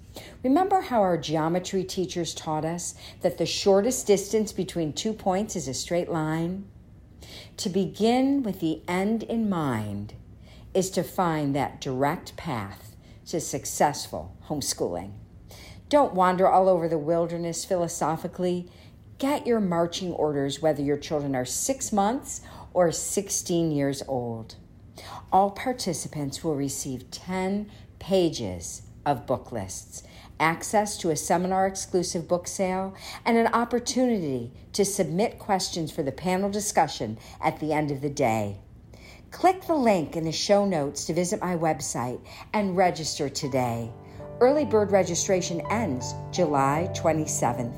Remember 0.43 0.81
how 0.81 1.01
our 1.01 1.17
geometry 1.17 1.84
teachers 1.84 2.34
taught 2.34 2.65
us 2.65 2.96
that 3.22 3.38
the 3.38 3.46
shortest 3.46 4.08
distance 4.08 4.51
between 4.51 4.91
two 4.91 5.13
points 5.13 5.55
is 5.55 5.67
a 5.67 5.74
straight 5.74 6.10
line? 6.10 6.65
To 7.58 7.70
begin 7.70 8.41
with 8.41 8.60
the 8.60 8.81
end 8.88 9.24
in 9.24 9.48
mind 9.50 10.15
is 10.74 10.89
to 10.91 11.03
find 11.03 11.55
that 11.55 11.79
direct 11.79 12.36
path 12.36 12.96
to 13.27 13.39
successful 13.39 14.36
homeschooling. 14.51 15.12
Don't 15.89 16.13
wander 16.13 16.48
all 16.48 16.67
over 16.67 16.88
the 16.88 16.98
wilderness 16.98 17.65
philosophically. 17.65 18.70
Get 19.17 19.48
your 19.48 19.60
marching 19.60 20.12
orders 20.13 20.62
whether 20.62 20.81
your 20.81 20.98
children 20.98 21.36
are 21.36 21.46
six 21.46 21.91
months 21.91 22.41
or 22.74 22.91
16 22.91 23.72
years 23.72 24.03
old. 24.08 24.55
All 25.31 25.51
participants 25.51 26.43
will 26.43 26.55
receive 26.55 27.12
10 27.12 27.70
pages 28.00 28.84
of 29.05 29.25
book 29.25 29.51
lists, 29.51 30.03
access 30.39 30.98
to 30.98 31.10
a 31.10 31.15
seminar 31.15 31.67
exclusive 31.67 32.27
book 32.27 32.48
sale, 32.48 32.96
and 33.25 33.38
an 33.38 33.48
opportunity 33.48 34.51
to 34.74 34.86
submit 34.86 35.39
questions 35.39 35.91
for 35.91 36.03
the 36.03 36.12
panel 36.12 36.50
discussion 36.50 37.17
at 37.41 37.60
the 37.60 37.74
end 37.74 37.91
of 37.91 38.01
the 38.01 38.10
day. 38.10 38.58
Click 39.31 39.65
the 39.65 39.75
link 39.75 40.15
in 40.15 40.25
the 40.25 40.31
show 40.31 40.65
notes 40.65 41.05
to 41.05 41.13
visit 41.13 41.41
my 41.41 41.55
website 41.55 42.20
and 42.53 42.75
register 42.75 43.29
today. 43.29 43.91
Early 44.41 44.65
bird 44.65 44.91
registration 44.91 45.62
ends 45.69 46.15
July 46.31 46.89
27th. 46.95 47.77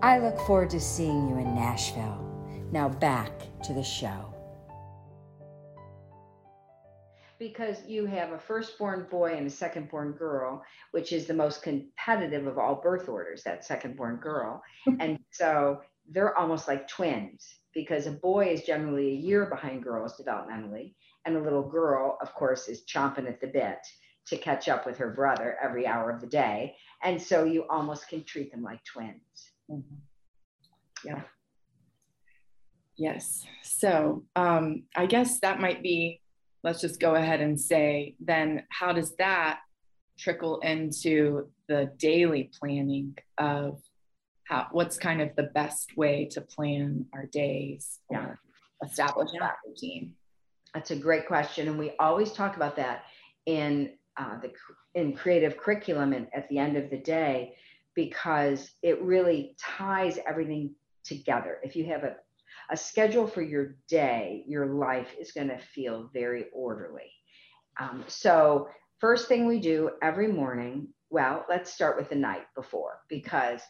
I 0.00 0.20
look 0.20 0.40
forward 0.46 0.70
to 0.70 0.80
seeing 0.80 1.28
you 1.28 1.36
in 1.36 1.54
Nashville. 1.54 2.18
Now 2.72 2.88
back 2.88 3.30
to 3.64 3.74
the 3.74 3.82
show. 3.82 4.32
Because 7.38 7.86
you 7.86 8.06
have 8.06 8.32
a 8.32 8.38
firstborn 8.38 9.06
boy 9.10 9.34
and 9.36 9.46
a 9.46 9.50
secondborn 9.50 10.16
girl, 10.16 10.64
which 10.92 11.12
is 11.12 11.26
the 11.26 11.34
most 11.34 11.62
competitive 11.62 12.46
of 12.46 12.56
all 12.56 12.76
birth 12.76 13.10
orders, 13.10 13.42
that 13.42 13.62
secondborn 13.62 14.18
girl. 14.18 14.62
and 14.98 15.18
so 15.30 15.82
they're 16.10 16.38
almost 16.38 16.68
like 16.68 16.88
twins 16.88 17.56
because 17.74 18.06
a 18.06 18.12
boy 18.12 18.46
is 18.46 18.62
generally 18.62 19.08
a 19.08 19.20
year 19.28 19.44
behind 19.44 19.82
girls 19.82 20.18
developmentally, 20.18 20.94
and 21.26 21.36
a 21.36 21.42
little 21.42 21.68
girl, 21.68 22.16
of 22.22 22.32
course, 22.34 22.66
is 22.66 22.86
chomping 22.86 23.28
at 23.28 23.42
the 23.42 23.46
bit 23.46 23.76
to 24.26 24.36
catch 24.36 24.68
up 24.68 24.86
with 24.86 24.98
her 24.98 25.10
brother 25.10 25.56
every 25.62 25.86
hour 25.86 26.10
of 26.10 26.20
the 26.20 26.26
day. 26.26 26.76
And 27.02 27.20
so 27.20 27.44
you 27.44 27.64
almost 27.68 28.08
can 28.08 28.24
treat 28.24 28.52
them 28.52 28.62
like 28.62 28.84
twins. 28.84 29.20
Mm-hmm. 29.70 29.96
Yeah. 31.04 31.22
Yes. 32.96 33.44
So 33.62 34.24
um, 34.36 34.84
I 34.94 35.06
guess 35.06 35.40
that 35.40 35.60
might 35.60 35.82
be, 35.82 36.20
let's 36.62 36.80
just 36.80 37.00
go 37.00 37.16
ahead 37.16 37.40
and 37.40 37.60
say, 37.60 38.14
then 38.20 38.64
how 38.70 38.92
does 38.92 39.16
that 39.16 39.60
trickle 40.18 40.60
into 40.60 41.48
the 41.68 41.90
daily 41.96 42.50
planning 42.60 43.16
of 43.38 43.80
how, 44.44 44.68
what's 44.70 44.98
kind 44.98 45.20
of 45.20 45.34
the 45.34 45.44
best 45.54 45.96
way 45.96 46.28
to 46.32 46.40
plan 46.40 47.06
our 47.14 47.26
days 47.26 47.98
or 48.08 48.38
establish 48.84 49.30
yeah. 49.32 49.40
that 49.40 49.56
routine? 49.66 50.14
That's 50.74 50.92
a 50.92 50.96
great 50.96 51.26
question. 51.26 51.68
And 51.68 51.78
we 51.78 51.92
always 51.98 52.32
talk 52.32 52.56
about 52.56 52.76
that 52.76 53.02
in 53.46 53.94
uh, 54.16 54.38
the 54.40 54.52
in 54.94 55.14
creative 55.14 55.56
curriculum 55.56 56.12
and 56.12 56.26
at 56.34 56.48
the 56.48 56.58
end 56.58 56.76
of 56.76 56.90
the 56.90 56.98
day 56.98 57.54
because 57.94 58.70
it 58.82 59.00
really 59.02 59.54
ties 59.58 60.18
everything 60.26 60.74
together. 61.04 61.58
If 61.62 61.76
you 61.76 61.84
have 61.86 62.04
a, 62.04 62.16
a 62.70 62.76
schedule 62.76 63.26
for 63.26 63.42
your 63.42 63.76
day, 63.88 64.44
your 64.46 64.66
life 64.66 65.14
is 65.20 65.32
going 65.32 65.48
to 65.48 65.58
feel 65.58 66.10
very 66.12 66.46
orderly. 66.54 67.12
Um, 67.80 68.04
so, 68.06 68.68
first 68.98 69.28
thing 69.28 69.46
we 69.46 69.60
do 69.60 69.90
every 70.02 70.28
morning, 70.28 70.88
well, 71.10 71.44
let's 71.48 71.72
start 71.72 71.96
with 71.96 72.08
the 72.08 72.14
night 72.14 72.46
before 72.54 73.00
because 73.08 73.60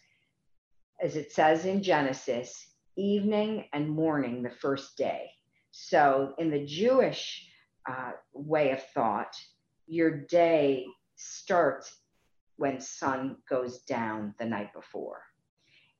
as 1.02 1.16
it 1.16 1.32
says 1.32 1.64
in 1.64 1.82
Genesis, 1.82 2.68
evening 2.96 3.64
and 3.72 3.88
morning, 3.88 4.42
the 4.42 4.50
first 4.50 4.96
day. 4.96 5.30
So, 5.72 6.34
in 6.38 6.50
the 6.50 6.64
Jewish 6.64 7.48
uh, 7.88 8.12
way 8.32 8.70
of 8.70 8.82
thought, 8.94 9.34
your 9.86 10.10
day 10.10 10.86
starts 11.16 11.96
when 12.56 12.80
sun 12.80 13.36
goes 13.48 13.78
down 13.80 14.34
the 14.38 14.44
night 14.44 14.72
before. 14.72 15.22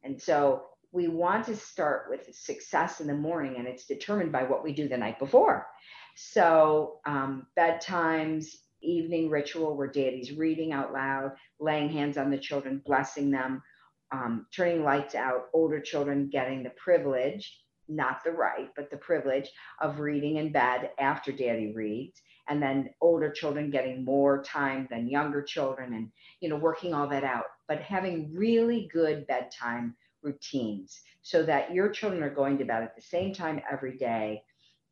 And 0.02 0.20
so 0.20 0.64
we 0.92 1.08
want 1.08 1.46
to 1.46 1.56
start 1.56 2.06
with 2.10 2.34
success 2.34 3.00
in 3.00 3.06
the 3.06 3.14
morning, 3.14 3.56
and 3.56 3.66
it's 3.66 3.86
determined 3.86 4.30
by 4.30 4.44
what 4.44 4.62
we 4.62 4.72
do 4.72 4.88
the 4.88 4.96
night 4.96 5.18
before. 5.18 5.66
So, 6.14 7.00
um, 7.06 7.46
bedtimes, 7.58 8.46
evening 8.82 9.30
ritual 9.30 9.76
where 9.76 9.86
daddy's 9.86 10.32
reading 10.32 10.72
out 10.72 10.92
loud, 10.92 11.32
laying 11.60 11.88
hands 11.88 12.18
on 12.18 12.30
the 12.30 12.38
children, 12.38 12.82
blessing 12.84 13.30
them, 13.30 13.62
um, 14.10 14.46
turning 14.54 14.84
lights 14.84 15.14
out, 15.14 15.46
older 15.54 15.80
children 15.80 16.28
getting 16.28 16.62
the 16.62 16.70
privilege, 16.70 17.61
not 17.88 18.22
the 18.24 18.30
right, 18.30 18.70
but 18.76 18.90
the 18.90 18.96
privilege 18.96 19.50
of 19.80 20.00
reading 20.00 20.36
in 20.36 20.52
bed 20.52 20.90
after 20.98 21.32
daddy 21.32 21.72
reads 21.74 22.20
and 22.48 22.60
then 22.62 22.90
older 23.00 23.30
children 23.30 23.70
getting 23.70 24.04
more 24.04 24.42
time 24.42 24.88
than 24.90 25.08
younger 25.08 25.42
children 25.42 25.94
and 25.94 26.10
you 26.40 26.48
know 26.48 26.56
working 26.56 26.92
all 26.92 27.06
that 27.06 27.22
out 27.22 27.44
but 27.68 27.80
having 27.80 28.34
really 28.34 28.88
good 28.92 29.24
bedtime 29.28 29.94
routines 30.22 31.02
so 31.22 31.44
that 31.44 31.72
your 31.72 31.88
children 31.88 32.20
are 32.20 32.34
going 32.34 32.58
to 32.58 32.64
bed 32.64 32.82
at 32.82 32.96
the 32.96 33.02
same 33.02 33.32
time 33.32 33.60
every 33.70 33.96
day 33.96 34.42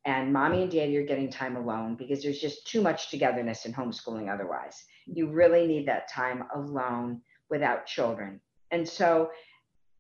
and 0.06 0.32
mommy 0.32 0.62
and 0.62 0.72
daddy 0.72 0.96
are 0.96 1.04
getting 1.04 1.30
time 1.30 1.56
alone 1.56 1.94
because 1.94 2.22
there's 2.22 2.40
just 2.40 2.66
too 2.66 2.80
much 2.80 3.10
togetherness 3.10 3.66
in 3.66 3.72
homeschooling 3.72 4.32
otherwise. 4.32 4.84
You 5.06 5.28
really 5.28 5.66
need 5.66 5.86
that 5.88 6.10
time 6.10 6.44
alone 6.54 7.20
without 7.50 7.86
children. 7.86 8.40
And 8.70 8.88
so 8.88 9.30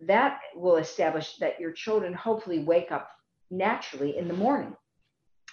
that 0.00 0.40
will 0.54 0.76
establish 0.76 1.36
that 1.36 1.60
your 1.60 1.72
children 1.72 2.12
hopefully 2.12 2.60
wake 2.60 2.90
up 2.90 3.10
naturally 3.50 4.16
in 4.16 4.28
the 4.28 4.34
morning 4.34 4.74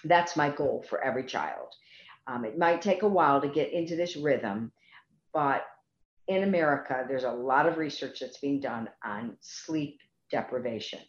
that's 0.04 0.36
my 0.36 0.48
goal 0.50 0.84
for 0.88 1.02
every 1.02 1.24
child 1.24 1.68
um, 2.28 2.44
it 2.44 2.58
might 2.58 2.82
take 2.82 3.02
a 3.02 3.08
while 3.08 3.40
to 3.40 3.48
get 3.48 3.72
into 3.72 3.96
this 3.96 4.14
rhythm, 4.14 4.70
but 5.32 5.64
in 6.28 6.42
America, 6.42 7.06
there's 7.08 7.24
a 7.24 7.30
lot 7.30 7.66
of 7.66 7.78
research 7.78 8.20
that's 8.20 8.38
being 8.38 8.60
done 8.60 8.88
on 9.02 9.38
sleep 9.40 9.98
deprivation. 10.30 11.00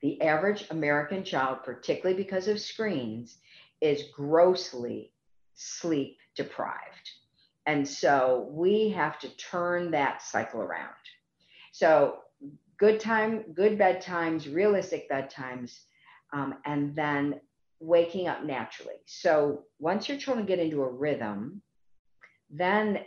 The 0.00 0.22
average 0.22 0.64
American 0.70 1.24
child, 1.24 1.58
particularly 1.62 2.20
because 2.20 2.48
of 2.48 2.58
screens, 2.58 3.36
is 3.82 4.04
grossly 4.16 5.12
sleep 5.54 6.16
deprived. 6.34 7.10
And 7.66 7.86
so 7.86 8.48
we 8.50 8.88
have 8.90 9.18
to 9.18 9.36
turn 9.36 9.90
that 9.90 10.22
cycle 10.22 10.62
around. 10.62 10.88
So, 11.80 12.18
good 12.76 13.00
time, 13.00 13.54
good 13.54 13.78
bedtimes, 13.78 14.54
realistic 14.54 15.08
bedtimes, 15.08 15.78
um, 16.30 16.56
and 16.66 16.94
then 16.94 17.40
waking 17.80 18.28
up 18.28 18.44
naturally. 18.44 18.96
So 19.06 19.64
once 19.78 20.06
your 20.06 20.18
children 20.18 20.44
get 20.44 20.58
into 20.58 20.82
a 20.82 20.92
rhythm, 20.92 21.62
then 22.50 22.98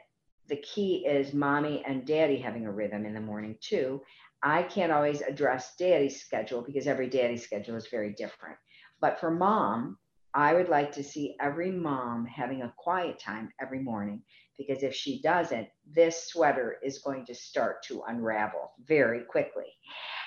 the 0.49 0.55
key 0.55 1.05
is 1.05 1.35
mommy 1.35 1.83
and 1.85 2.07
daddy 2.07 2.39
having 2.39 2.65
a 2.65 2.71
rhythm 2.71 3.05
in 3.05 3.13
the 3.13 3.21
morning 3.21 3.59
too. 3.61 4.01
I 4.41 4.63
can't 4.63 4.91
always 4.91 5.21
address 5.21 5.75
daddy's 5.77 6.19
schedule 6.19 6.63
because 6.63 6.87
every 6.87 7.07
daddy's 7.07 7.43
schedule 7.43 7.75
is 7.75 7.85
very 7.91 8.13
different. 8.13 8.57
But 8.99 9.19
for 9.19 9.29
mom, 9.29 9.99
I 10.35 10.53
would 10.53 10.69
like 10.69 10.91
to 10.93 11.03
see 11.03 11.35
every 11.39 11.71
mom 11.71 12.25
having 12.25 12.63
a 12.63 12.73
quiet 12.77 13.19
time 13.19 13.51
every 13.61 13.79
morning 13.79 14.23
because 14.57 14.83
if 14.83 14.93
she 14.93 15.21
doesn't, 15.21 15.67
this 15.85 16.27
sweater 16.27 16.77
is 16.83 16.99
going 16.99 17.25
to 17.25 17.35
start 17.35 17.83
to 17.83 18.03
unravel 18.07 18.71
very 18.85 19.21
quickly. 19.21 19.67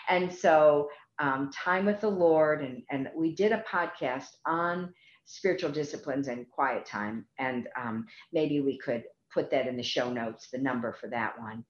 And 0.08 0.32
so 0.32 0.88
um, 1.18 1.50
time 1.52 1.86
with 1.86 2.00
the 2.00 2.10
Lord, 2.10 2.62
and 2.62 2.82
and 2.90 3.08
we 3.16 3.34
did 3.34 3.52
a 3.52 3.64
podcast 3.70 4.36
on 4.44 4.92
spiritual 5.24 5.70
disciplines 5.70 6.28
and 6.28 6.48
quiet 6.50 6.84
time, 6.86 7.24
and 7.38 7.68
um, 7.80 8.06
maybe 8.32 8.60
we 8.60 8.78
could 8.78 9.04
put 9.32 9.50
that 9.50 9.66
in 9.66 9.76
the 9.76 9.82
show 9.82 10.12
notes, 10.12 10.48
the 10.52 10.58
number 10.58 10.92
for 10.92 11.08
that 11.08 11.38
one. 11.40 11.64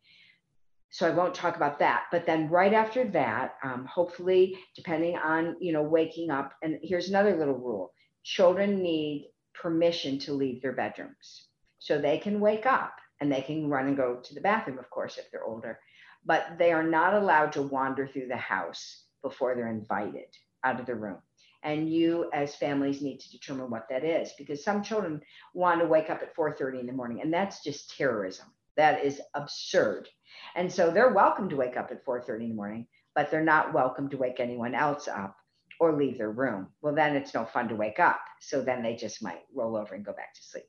So 0.91 1.07
I 1.07 1.11
won't 1.11 1.35
talk 1.35 1.57
about 1.57 1.79
that. 1.81 2.05
But 2.11 2.27
then 2.27 2.49
right 2.49 2.73
after 2.73 3.05
that, 3.11 3.55
um, 3.63 3.87
hopefully, 3.87 4.59
depending 4.75 5.17
on 5.17 5.57
you 5.61 5.73
know 5.73 5.83
waking 5.83 6.31
up, 6.31 6.55
and 6.63 6.79
here's 6.83 7.09
another 7.09 7.37
little 7.37 7.59
rule: 7.59 7.93
children 8.27 8.83
need 8.83 9.31
permission 9.55 10.19
to 10.19 10.33
leave 10.33 10.61
their 10.61 10.73
bedrooms, 10.73 11.47
so 11.79 11.99
they 11.99 12.19
can 12.19 12.41
wake 12.41 12.67
up 12.67 12.95
and 13.21 13.31
they 13.31 13.41
can 13.43 13.69
run 13.71 13.87
and 13.87 13.97
go 13.97 14.17
to 14.17 14.35
the 14.35 14.41
bathroom, 14.41 14.79
of 14.79 14.91
course, 14.91 15.17
if 15.17 15.31
they're 15.31 15.45
older. 15.45 15.79
But 16.25 16.59
they 16.59 16.73
are 16.73 16.83
not 16.83 17.15
allowed 17.15 17.53
to 17.53 17.63
wander 17.63 18.07
through 18.09 18.29
the 18.29 18.37
house 18.37 19.05
before 19.23 19.55
they're 19.55 19.69
invited 19.69 20.31
out 20.65 20.81
of 20.81 20.87
the 20.87 20.95
room. 20.97 21.23
and 21.63 21.91
you 21.91 22.31
as 22.33 22.55
families 22.55 23.03
need 23.03 23.19
to 23.21 23.31
determine 23.31 23.71
what 23.71 23.89
that 23.91 24.05
is 24.05 24.33
because 24.39 24.63
some 24.63 24.83
children 24.83 25.21
want 25.55 25.81
to 25.81 25.87
wake 25.87 26.11
up 26.11 26.23
at 26.23 26.35
4:30 26.35 26.81
in 26.81 26.87
the 26.87 26.93
morning 26.93 27.21
and 27.23 27.33
that's 27.33 27.63
just 27.63 27.97
terrorism 27.97 28.47
that 28.77 29.05
is 29.05 29.21
absurd 29.35 30.09
and 30.55 30.73
so 30.73 30.91
they're 30.91 31.13
welcome 31.13 31.49
to 31.49 31.57
wake 31.57 31.77
up 31.77 31.91
at 31.91 32.05
4:30 32.05 32.45
in 32.45 32.49
the 32.51 32.55
morning 32.63 32.87
but 33.15 33.31
they're 33.31 33.53
not 33.55 33.73
welcome 33.75 34.09
to 34.11 34.17
wake 34.19 34.41
anyone 34.41 34.75
else 34.75 35.09
up 35.09 35.37
or 35.81 35.93
leave 35.93 36.19
their 36.19 36.31
room. 36.31 36.69
Well 36.83 36.95
then 36.95 37.17
it's 37.17 37.35
no 37.35 37.45
fun 37.45 37.69
to 37.69 37.77
wake 37.77 37.99
up. 37.99 38.21
So 38.41 38.63
then 38.63 38.83
they 38.83 38.97
just 38.97 39.23
might 39.23 39.43
roll 39.55 39.77
over 39.77 39.95
and 39.95 40.05
go 40.05 40.13
back 40.13 40.35
to 40.35 40.43
sleep. 40.43 40.65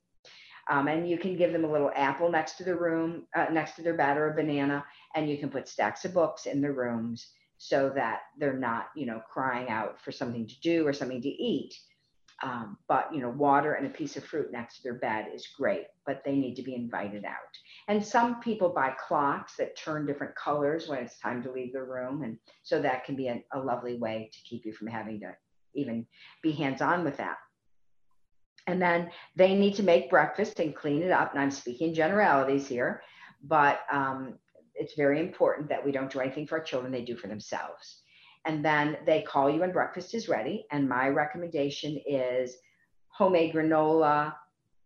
Um, 0.70 0.88
and 0.88 1.10
you 1.10 1.18
can 1.18 1.38
give 1.38 1.54
them 1.54 1.64
a 1.64 1.72
little 1.72 1.92
apple 1.96 2.30
next 2.30 2.58
to 2.58 2.64
their 2.64 2.76
room 2.78 3.26
uh, 3.36 3.48
next 3.52 3.76
to 3.76 3.82
their 3.82 3.96
bed 3.96 4.18
or 4.18 4.32
a 4.32 4.36
banana 4.36 4.84
and 5.16 5.30
you 5.30 5.38
can 5.38 5.50
put 5.50 5.68
stacks 5.68 6.06
of 6.06 6.14
books 6.14 6.46
in 6.46 6.62
their 6.62 6.74
rooms 6.74 7.32
so 7.58 7.92
that 7.96 8.22
they're 8.38 8.54
not, 8.54 8.88
you 8.96 9.06
know, 9.06 9.22
crying 9.32 9.70
out 9.70 10.00
for 10.00 10.12
something 10.12 10.48
to 10.48 10.60
do 10.62 10.86
or 10.86 10.94
something 10.94 11.22
to 11.22 11.30
eat. 11.30 11.74
Um, 12.44 12.78
but 12.88 13.10
you 13.12 13.20
know, 13.20 13.30
water 13.30 13.74
and 13.74 13.88
a 13.88 13.90
piece 13.90 14.16
of 14.16 14.24
fruit 14.24 14.52
next 14.52 14.78
to 14.78 14.84
their 14.84 15.00
bed 15.00 15.28
is 15.34 15.48
great, 15.58 15.86
but 16.06 16.22
they 16.24 16.36
need 16.36 16.56
to 16.56 16.62
be 16.62 16.76
invited 16.76 17.26
out. 17.26 17.34
And 17.88 18.06
some 18.06 18.40
people 18.42 18.70
buy 18.70 18.94
clocks 19.08 19.56
that 19.58 19.76
turn 19.76 20.06
different 20.06 20.36
colors 20.36 20.88
when 20.88 21.00
it's 21.00 21.18
time 21.18 21.42
to 21.44 21.52
leave 21.52 21.74
the 21.74 21.82
room, 21.82 22.22
and 22.22 22.38
so 22.62 22.80
that 22.82 23.06
can 23.06 23.16
be 23.16 23.28
a, 23.28 23.44
a 23.54 23.60
lovely 23.60 23.98
way 23.98 24.30
to 24.32 24.40
keep 24.48 24.66
you 24.66 24.74
from 24.74 24.88
having 24.88 25.20
to 25.22 25.36
even 25.74 26.06
be 26.44 26.52
hands-on 26.52 27.04
with 27.04 27.18
that. 27.18 27.38
And 28.68 28.82
then 28.82 29.10
they 29.36 29.56
need 29.56 29.76
to 29.76 29.84
make 29.84 30.10
breakfast 30.10 30.60
and 30.60 30.76
clean 30.76 31.02
it 31.02 31.12
up. 31.12 31.32
And 31.32 31.42
I'm 31.42 31.52
speaking 31.52 31.94
generalities 31.94 32.68
here, 32.68 33.02
but 33.44 33.80
um, 33.92 34.34
it's 34.76 34.96
very 34.96 35.20
important 35.20 35.70
that 35.70 35.84
we 35.84 35.92
don't 35.92 36.12
do 36.12 36.20
anything 36.20 36.46
for 36.46 36.60
our 36.60 36.64
children, 36.64 36.92
they 36.92 37.04
do 37.06 37.16
for 37.16 37.28
themselves. 37.28 38.02
And 38.48 38.64
then 38.64 38.98
they 39.06 39.24
call 39.24 39.50
you 39.50 39.64
and 39.64 39.74
breakfast 39.74 40.16
is 40.16 40.30
ready. 40.30 40.66
And 40.72 40.88
my 40.88 41.10
recommendation 41.10 42.00
is 42.08 42.56
homemade 43.10 43.54
granola, 43.54 44.34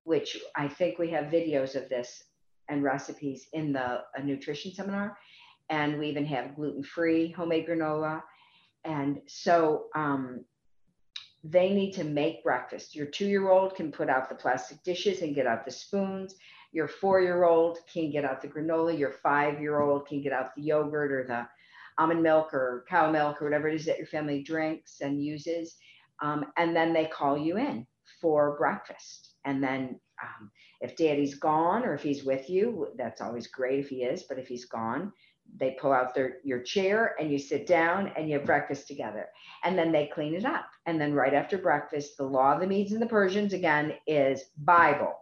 which 0.04 0.36
I 0.56 0.68
think 0.68 0.98
we 0.98 1.12
have 1.12 1.26
videos 1.26 1.76
of 1.76 1.88
this 1.88 2.24
and 2.70 2.84
recipes 2.84 3.48
in 3.54 3.72
the 3.72 4.02
nutrition 4.24 4.74
seminar. 4.74 5.16
And 5.70 6.00
we 6.00 6.10
even 6.10 6.26
have 6.26 6.56
gluten 6.56 6.82
free 6.82 7.32
homemade 7.32 7.68
granola. 7.68 8.24
And 8.84 9.22
so 9.28 9.86
um, 9.94 10.44
they 11.44 11.72
need 11.72 11.92
to 11.92 12.04
make 12.04 12.44
breakfast. 12.44 12.96
Your 12.96 13.06
two 13.06 13.28
year 13.28 13.52
old 13.52 13.76
can 13.76 13.92
put 13.92 14.10
out 14.10 14.28
the 14.28 14.36
plastic 14.36 14.82
dishes 14.84 15.22
and 15.22 15.36
get 15.36 15.46
out 15.46 15.66
the 15.66 15.72
spoons. 15.72 16.34
Your 16.72 16.88
four 16.88 17.22
year 17.22 17.44
old 17.44 17.78
can 17.94 18.10
get 18.10 18.26
out 18.26 18.42
the 18.42 18.48
granola. 18.48 18.98
Your 18.98 19.12
five 19.12 19.62
year 19.62 19.82
old 19.82 20.08
can 20.08 20.24
get 20.24 20.34
out 20.34 20.56
the 20.56 20.64
yogurt 20.64 21.12
or 21.12 21.26
the 21.28 21.46
almond 21.98 22.24
milk 22.24 22.54
or 22.54 22.86
cow 22.90 23.12
milk 23.12 23.42
or 23.42 23.46
whatever 23.46 23.68
it 23.68 23.76
is 23.76 23.86
that 23.86 23.98
your 23.98 24.08
family 24.08 24.44
drinks 24.44 25.02
and 25.02 25.24
uses. 25.24 25.76
Um, 26.22 26.46
and 26.58 26.76
then 26.76 26.94
they 26.94 27.06
call 27.06 27.38
you 27.38 27.58
in 27.58 27.86
for 28.20 28.58
breakfast. 28.58 29.36
And 29.46 29.64
then 29.64 30.00
um, 30.22 30.52
if 30.82 30.96
daddy's 30.96 31.36
gone 31.36 31.84
or 31.84 31.94
if 31.94 32.04
he's 32.04 32.24
with 32.24 32.50
you, 32.50 32.90
that's 32.98 33.22
always 33.22 33.48
great 33.48 33.80
if 33.80 33.90
he 33.90 34.04
is. 34.04 34.24
But 34.24 34.38
if 34.38 34.48
he's 34.48 34.66
gone, 34.66 35.12
they 35.58 35.76
pull 35.82 35.92
out 35.92 36.14
their 36.14 36.38
your 36.44 36.62
chair 36.62 37.16
and 37.20 37.32
you 37.32 37.38
sit 37.38 37.68
down 37.68 38.12
and 38.16 38.30
you 38.30 38.38
have 38.38 38.46
breakfast 38.46 38.88
together 38.88 39.28
and 39.66 39.78
then 39.78 39.92
they 39.92 40.10
clean 40.14 40.34
it 40.34 40.46
up 40.46 40.68
and 40.86 41.02
then 41.02 41.14
right 41.14 41.34
after 41.34 41.58
breakfast 41.58 42.16
the 42.16 42.24
law 42.24 42.54
of 42.54 42.62
the 42.62 42.68
medes 42.68 42.94
and 42.94 43.02
the 43.02 43.08
persians 43.08 43.52
again 43.52 43.92
is 44.08 44.44
bible 44.60 45.14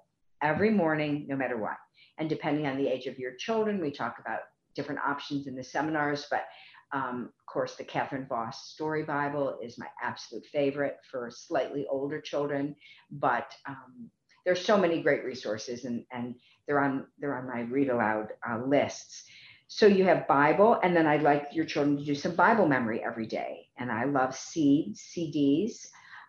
every 0.42 0.70
morning, 0.70 1.26
no 1.28 1.36
matter 1.36 1.58
what. 1.58 1.78
And 2.18 2.30
depending 2.30 2.68
on 2.68 2.78
the 2.78 2.88
age 2.88 3.06
of 3.08 3.18
your 3.18 3.36
children, 3.36 3.80
we 3.80 3.92
talk 3.92 4.18
about 4.20 4.40
different 4.76 5.02
options 5.02 5.48
in 5.48 5.56
the 5.56 5.64
seminars. 5.64 6.26
But 6.30 6.46
um, 6.92 7.32
of 7.40 7.46
course, 7.46 7.76
the 7.76 7.84
Catherine 7.84 8.26
Vos 8.28 8.72
Story 8.72 9.04
Bible 9.04 9.58
is 9.62 9.78
my 9.78 9.88
absolute 10.02 10.46
favorite 10.46 10.98
for 11.10 11.30
slightly 11.32 11.86
older 11.90 12.20
children. 12.20 12.76
But 13.12 13.53
um, 13.68 14.10
there's 14.46 14.64
so 14.64 14.77
many 14.77 15.01
great 15.01 15.24
resources, 15.24 15.86
and, 15.86 16.05
and 16.12 16.36
they're 16.68 16.79
on 16.79 17.05
they're 17.20 17.38
on 17.38 17.48
my 17.48 17.62
read 17.62 17.90
aloud 17.90 18.29
uh, 18.50 18.60
lists. 18.66 19.25
So 19.68 19.86
you 19.86 20.03
have 20.05 20.27
Bible, 20.27 20.79
and 20.82 20.96
then 20.96 21.05
I'd 21.05 21.22
like 21.22 21.50
your 21.51 21.66
children 21.66 21.98
to 21.98 22.03
do 22.03 22.16
some 22.16 22.36
Bible 22.36 22.68
memory 22.68 23.03
every 23.03 23.27
day. 23.27 23.68
And 23.77 23.92
I 23.92 24.05
love 24.05 24.36
seeds, 24.36 25.08
CDs 25.16 25.86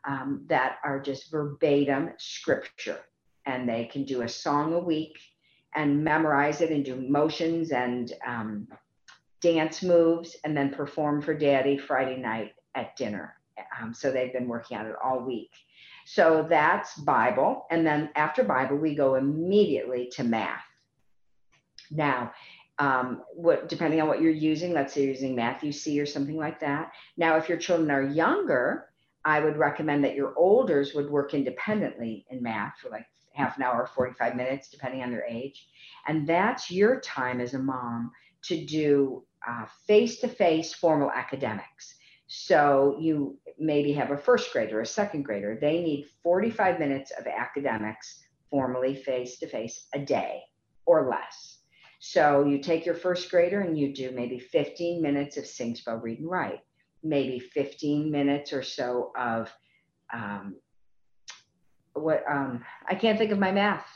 um, 0.07 0.45
that 0.49 0.77
are 0.85 1.01
just 1.01 1.31
verbatim 1.31 2.11
scripture 2.19 2.99
and 3.47 3.69
they 3.69 3.85
can 3.85 4.05
do 4.05 4.23
a 4.23 4.29
song 4.29 4.75
a 4.75 4.79
week 4.79 5.19
and 5.75 6.03
memorize 6.03 6.61
it 6.61 6.71
and 6.71 6.85
do 6.85 6.97
motions 6.97 7.71
and 7.71 8.13
um, 8.27 8.69
dance 9.41 9.83
moves 9.83 10.37
and 10.45 10.57
then 10.57 10.71
perform 10.71 11.23
for 11.23 11.35
daddy 11.35 11.79
Friday 11.79 12.17
night 12.17 12.53
at 12.75 12.97
dinner. 12.97 13.35
Um, 13.81 13.95
so 13.95 14.11
they've 14.11 14.33
been 14.33 14.49
working 14.49 14.77
on 14.77 14.87
it 14.87 14.95
all 15.03 15.21
week. 15.21 15.51
So 16.05 16.47
that's 16.49 16.95
Bible. 16.97 17.67
And 17.71 17.87
then 17.87 18.11
after 18.17 18.43
Bible, 18.43 18.77
we 18.77 18.95
go 18.95 19.15
immediately 19.15 20.11
to 20.17 20.25
math. 20.25 20.65
Now, 21.91 22.33
um, 22.79 23.23
what 23.35 23.69
depending 23.69 24.01
on 24.01 24.09
what 24.09 24.23
you're 24.23 24.33
using, 24.33 24.73
let's 24.73 24.95
say 24.95 25.03
you're 25.03 25.11
using 25.11 25.37
Math-U-See 25.37 26.01
or 26.01 26.07
something 26.07 26.37
like 26.37 26.59
that. 26.61 26.93
Now, 27.17 27.37
if 27.37 27.49
your 27.49 27.59
children 27.59 27.91
are 27.91 28.03
younger, 28.03 28.87
I 29.25 29.41
would 29.41 29.59
recommend 29.59 30.03
that 30.05 30.15
your 30.15 30.35
olders 30.39 30.95
would 30.95 31.11
work 31.11 31.35
independently 31.35 32.25
in 32.31 32.43
math 32.43 32.79
for 32.81 32.89
like 32.89 33.07
half 33.41 33.57
an 33.57 33.63
hour, 33.63 33.89
45 33.95 34.37
minutes, 34.37 34.69
depending 34.69 35.03
on 35.03 35.11
their 35.11 35.25
age. 35.25 35.69
And 36.07 36.27
that's 36.27 36.71
your 36.71 37.01
time 37.01 37.41
as 37.41 37.55
a 37.55 37.59
mom 37.59 38.13
to 38.45 38.65
do 38.65 39.25
face 39.87 40.21
to 40.21 40.29
face 40.29 40.73
formal 40.75 41.11
academics. 41.11 41.95
So 42.27 42.97
you 43.01 43.39
maybe 43.59 43.93
have 43.93 44.11
a 44.11 44.17
first 44.17 44.53
grader, 44.53 44.81
a 44.81 44.87
second 44.87 45.23
grader. 45.25 45.59
They 45.61 45.83
need 45.83 46.07
45 46.23 46.79
minutes 46.79 47.11
of 47.19 47.27
academics 47.27 48.23
formally 48.51 48.95
face 48.95 49.39
to 49.39 49.49
face 49.49 49.87
a 49.95 49.99
day 49.99 50.43
or 50.87 51.09
less. 51.09 51.59
So 51.99 52.45
you 52.45 52.59
take 52.59 52.87
your 52.87 52.95
first 52.95 53.31
grader 53.31 53.61
and 53.61 53.79
you 53.79 53.95
do 53.95 54.11
maybe 54.13 54.39
15 54.39 55.03
minutes 55.03 55.37
of 55.37 55.47
sing, 55.47 55.75
spell, 55.75 55.97
read, 55.97 56.21
and 56.21 56.31
write, 56.31 56.61
maybe 57.03 57.39
15 57.39 58.11
minutes 58.11 58.53
or 58.53 58.63
so 58.63 59.13
of 59.19 59.53
um, 60.13 60.57
what 61.95 62.25
um, 62.31 62.65
I 62.89 62.95
can't 62.95 63.19
think 63.19 63.33
of 63.33 63.39
my 63.39 63.53
math. 63.53 63.87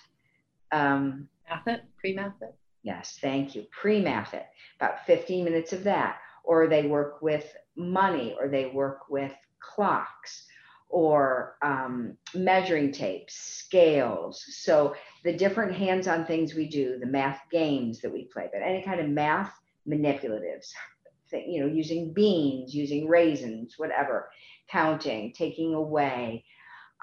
Um, 0.73 1.29
math 1.49 1.67
it, 1.67 1.85
pre-math 1.99 2.41
it. 2.43 2.55
Yes, 2.83 3.19
thank 3.21 3.55
you. 3.55 3.67
Pre-math 3.71 4.35
it. 4.35 4.47
About 4.81 5.07
15 5.07 5.45
minutes 5.45 5.73
of 5.73 5.85
that. 5.85 6.19
Or 6.45 6.67
they 6.67 6.87
work 6.87 7.23
with 7.23 7.57
money, 7.77 8.37
or 8.39 8.49
they 8.49 8.67
work 8.67 9.09
with 9.09 9.33
clocks, 9.61 10.47
or 10.91 11.57
um, 11.63 12.17
measuring 12.35 12.93
tapes, 12.93 13.35
scales. 13.35 14.45
So 14.49 14.95
the 15.25 15.33
different 15.33 15.75
hands-on 15.75 16.27
things 16.27 16.55
we 16.55 16.69
do, 16.69 16.99
the 16.99 17.07
math 17.07 17.41
games 17.51 18.01
that 18.01 18.13
we 18.13 18.25
play, 18.25 18.49
but 18.53 18.63
any 18.63 18.83
kind 18.83 19.01
of 19.01 19.09
math 19.09 19.53
manipulatives, 19.89 20.71
you 21.33 21.61
know, 21.61 21.67
using 21.67 22.13
beans, 22.13 22.75
using 22.75 23.09
raisins, 23.09 23.75
whatever, 23.77 24.29
counting, 24.71 25.33
taking 25.33 25.75
away, 25.75 26.45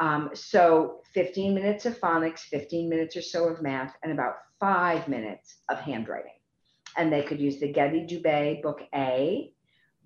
um, 0.01 0.31
so 0.33 1.01
15 1.13 1.53
minutes 1.53 1.85
of 1.85 1.99
phonics, 1.99 2.39
15 2.39 2.89
minutes 2.89 3.15
or 3.15 3.21
so 3.21 3.47
of 3.47 3.61
math, 3.61 3.95
and 4.01 4.11
about 4.11 4.37
five 4.59 5.07
minutes 5.07 5.57
of 5.69 5.79
handwriting. 5.79 6.33
And 6.97 7.13
they 7.13 7.21
could 7.21 7.39
use 7.39 7.59
the 7.59 7.71
Getty 7.71 8.07
Dubay 8.07 8.63
book 8.63 8.81
A, 8.95 9.53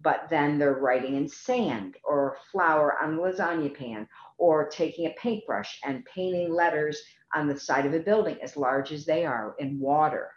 but 0.02 0.28
then 0.30 0.60
they're 0.60 0.74
writing 0.74 1.16
in 1.16 1.30
sand 1.30 1.96
or 2.04 2.36
flour 2.52 3.02
on 3.02 3.14
a 3.14 3.18
lasagna 3.18 3.74
pan 3.74 4.06
or 4.38 4.68
taking 4.68 5.06
a 5.06 5.16
paintbrush 5.18 5.80
and 5.86 6.04
painting 6.04 6.54
letters 6.54 7.02
on 7.34 7.48
the 7.48 7.58
side 7.58 7.86
of 7.86 7.94
a 7.94 8.00
building 8.00 8.38
as 8.44 8.58
large 8.58 8.92
as 8.92 9.06
they 9.06 9.26
are 9.26 9.56
in 9.60 9.80
water. 9.80 10.30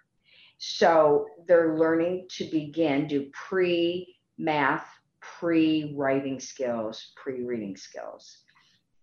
So 0.59 1.27
they're 1.49 1.77
learning 1.77 2.29
to 2.37 2.45
begin 2.45 3.09
do 3.09 3.29
pre 3.33 4.17
math, 4.39 4.87
pre 5.21 5.95
writing 5.97 6.39
skills, 6.39 7.13
pre 7.17 7.43
reading 7.43 7.77
skills. 7.77 8.45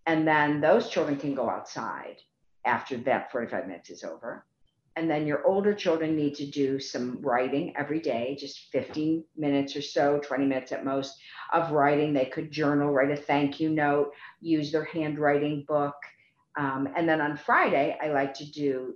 And 0.06 0.26
then 0.26 0.60
those 0.60 0.88
children 0.88 1.16
can 1.16 1.34
go 1.34 1.50
outside 1.50 2.16
after 2.64 2.96
that 2.98 3.30
45 3.32 3.66
minutes 3.66 3.90
is 3.90 4.04
over. 4.04 4.44
And 4.96 5.10
then 5.10 5.26
your 5.26 5.46
older 5.46 5.74
children 5.74 6.16
need 6.16 6.34
to 6.36 6.46
do 6.46 6.80
some 6.80 7.20
writing 7.20 7.74
every 7.76 8.00
day, 8.00 8.34
just 8.40 8.70
15 8.72 9.22
minutes 9.36 9.76
or 9.76 9.82
so, 9.82 10.18
20 10.20 10.46
minutes 10.46 10.72
at 10.72 10.86
most 10.86 11.20
of 11.52 11.72
writing. 11.72 12.14
They 12.14 12.24
could 12.24 12.50
journal, 12.50 12.90
write 12.90 13.10
a 13.10 13.16
thank 13.16 13.60
you 13.60 13.68
note, 13.68 14.12
use 14.40 14.72
their 14.72 14.84
handwriting 14.84 15.66
book. 15.68 15.94
Um, 16.56 16.88
and 16.96 17.06
then 17.06 17.20
on 17.20 17.36
Friday, 17.36 17.98
I 18.02 18.08
like 18.08 18.32
to 18.34 18.50
do 18.50 18.94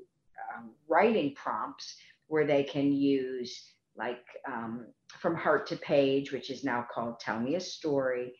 um, 0.56 0.70
writing 0.88 1.34
prompts 1.34 1.96
where 2.28 2.46
they 2.46 2.62
can 2.62 2.92
use, 2.92 3.62
like 3.94 4.24
um, 4.50 4.86
from 5.18 5.34
heart 5.34 5.66
to 5.66 5.76
page, 5.76 6.32
which 6.32 6.48
is 6.48 6.64
now 6.64 6.86
called 6.90 7.20
Tell 7.20 7.38
Me 7.38 7.56
a 7.56 7.60
Story. 7.60 8.32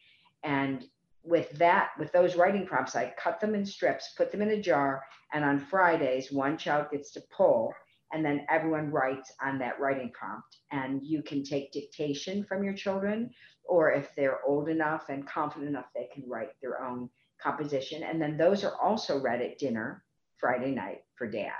And 0.44 0.86
with 1.22 1.50
that, 1.52 1.90
with 1.98 2.12
those 2.12 2.36
writing 2.36 2.66
prompts, 2.66 2.96
I 2.96 3.12
cut 3.18 3.40
them 3.40 3.54
in 3.54 3.64
strips, 3.66 4.14
put 4.16 4.32
them 4.32 4.42
in 4.42 4.50
a 4.50 4.60
jar, 4.60 5.02
and 5.32 5.44
on 5.44 5.58
Fridays, 5.58 6.32
one 6.32 6.56
child 6.56 6.86
gets 6.90 7.12
to 7.12 7.22
pull 7.36 7.72
and 8.12 8.24
then 8.24 8.44
everyone 8.50 8.90
writes 8.90 9.32
on 9.42 9.58
that 9.58 9.78
writing 9.78 10.10
prompt. 10.12 10.58
And 10.72 11.00
you 11.02 11.22
can 11.22 11.42
take 11.44 11.72
dictation 11.72 12.44
from 12.44 12.64
your 12.64 12.74
children, 12.74 13.30
or 13.64 13.92
if 13.92 14.14
they're 14.16 14.44
old 14.46 14.68
enough 14.68 15.08
and 15.08 15.26
confident 15.26 15.68
enough, 15.70 15.86
they 15.94 16.08
can 16.12 16.28
write 16.28 16.50
their 16.60 16.82
own 16.82 17.08
composition. 17.40 18.02
And 18.02 18.20
then 18.20 18.36
those 18.36 18.64
are 18.64 18.76
also 18.82 19.20
read 19.20 19.40
at 19.40 19.58
dinner 19.58 20.04
Friday 20.38 20.72
night 20.72 21.04
for 21.16 21.30
dad. 21.30 21.52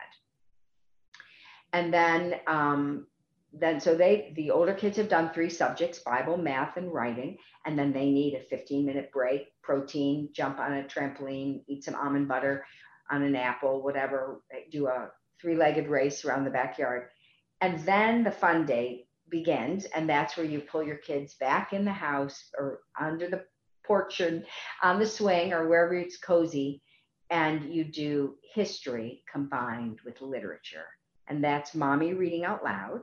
And 1.73 1.95
then, 1.95 2.35
um, 2.49 3.07
then 3.53 3.81
so 3.81 3.95
they 3.95 4.33
the 4.37 4.51
older 4.51 4.75
kids 4.75 4.97
have 4.97 5.09
done 5.09 5.31
three 5.31 5.51
subjects 5.51 5.99
bible 6.01 6.37
math 6.37 6.77
and 6.77 6.93
writing 6.93 7.37
and 7.67 7.79
then 7.79 7.93
they 7.93 8.11
need 8.11 8.35
a 8.35 8.45
15 8.45 8.87
minute 8.87 9.11
break 9.13 9.49
protein 9.63 10.29
jump 10.33 10.59
on 10.59 10.73
a 10.75 10.85
trampoline 10.85 11.63
eat 11.69 11.83
some 11.83 11.95
almond 11.95 12.29
butter 12.29 12.65
on 13.11 13.23
an 13.23 13.35
apple 13.35 13.83
whatever 13.83 14.41
do 14.71 14.87
a 14.87 15.11
three-legged 15.41 15.89
race 15.89 16.25
around 16.25 16.45
the 16.45 16.51
backyard. 16.51 17.09
And 17.61 17.81
then 17.81 18.25
the 18.25 18.31
fun 18.31 18.67
day 18.67 19.07
begins 19.29 19.85
and 19.85 20.09
that's 20.09 20.37
where 20.37 20.47
you 20.47 20.61
pull 20.61 20.83
your 20.83 20.97
kids 20.97 21.35
back 21.35 21.73
in 21.73 21.85
the 21.85 21.93
house 21.93 22.51
or 22.59 22.81
under 23.01 23.29
the 23.29 23.45
porch 23.87 24.21
and 24.21 24.45
on 24.83 24.99
the 24.99 25.07
swing 25.07 25.53
or 25.53 25.69
wherever 25.69 25.95
it's 25.95 26.19
cozy 26.19 26.83
and 27.31 27.73
you 27.73 27.85
do 27.85 28.35
history 28.55 29.23
combined 29.31 30.01
with 30.05 30.21
literature. 30.21 30.87
And 31.29 31.45
that's 31.45 31.77
mommy 31.77 32.13
reading 32.13 32.45
out 32.45 32.65
loud 32.65 33.03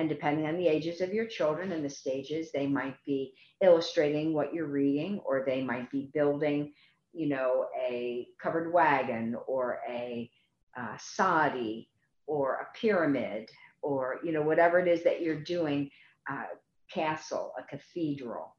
and 0.00 0.08
depending 0.08 0.46
on 0.46 0.56
the 0.56 0.66
ages 0.66 1.02
of 1.02 1.12
your 1.12 1.26
children 1.26 1.72
and 1.72 1.84
the 1.84 1.90
stages 1.90 2.50
they 2.50 2.66
might 2.66 2.96
be 3.04 3.34
illustrating 3.62 4.32
what 4.32 4.54
you're 4.54 4.66
reading 4.66 5.20
or 5.26 5.44
they 5.44 5.62
might 5.62 5.90
be 5.90 6.10
building 6.14 6.72
you 7.12 7.28
know 7.28 7.66
a 7.78 8.26
covered 8.42 8.72
wagon 8.72 9.36
or 9.46 9.80
a 9.88 10.30
uh, 10.78 10.96
sadi 10.98 11.90
or 12.26 12.54
a 12.54 12.78
pyramid 12.78 13.50
or 13.82 14.20
you 14.24 14.32
know 14.32 14.42
whatever 14.42 14.78
it 14.78 14.88
is 14.88 15.04
that 15.04 15.20
you're 15.20 15.42
doing 15.42 15.90
uh, 16.30 16.44
castle 16.90 17.52
a 17.58 17.62
cathedral. 17.62 18.56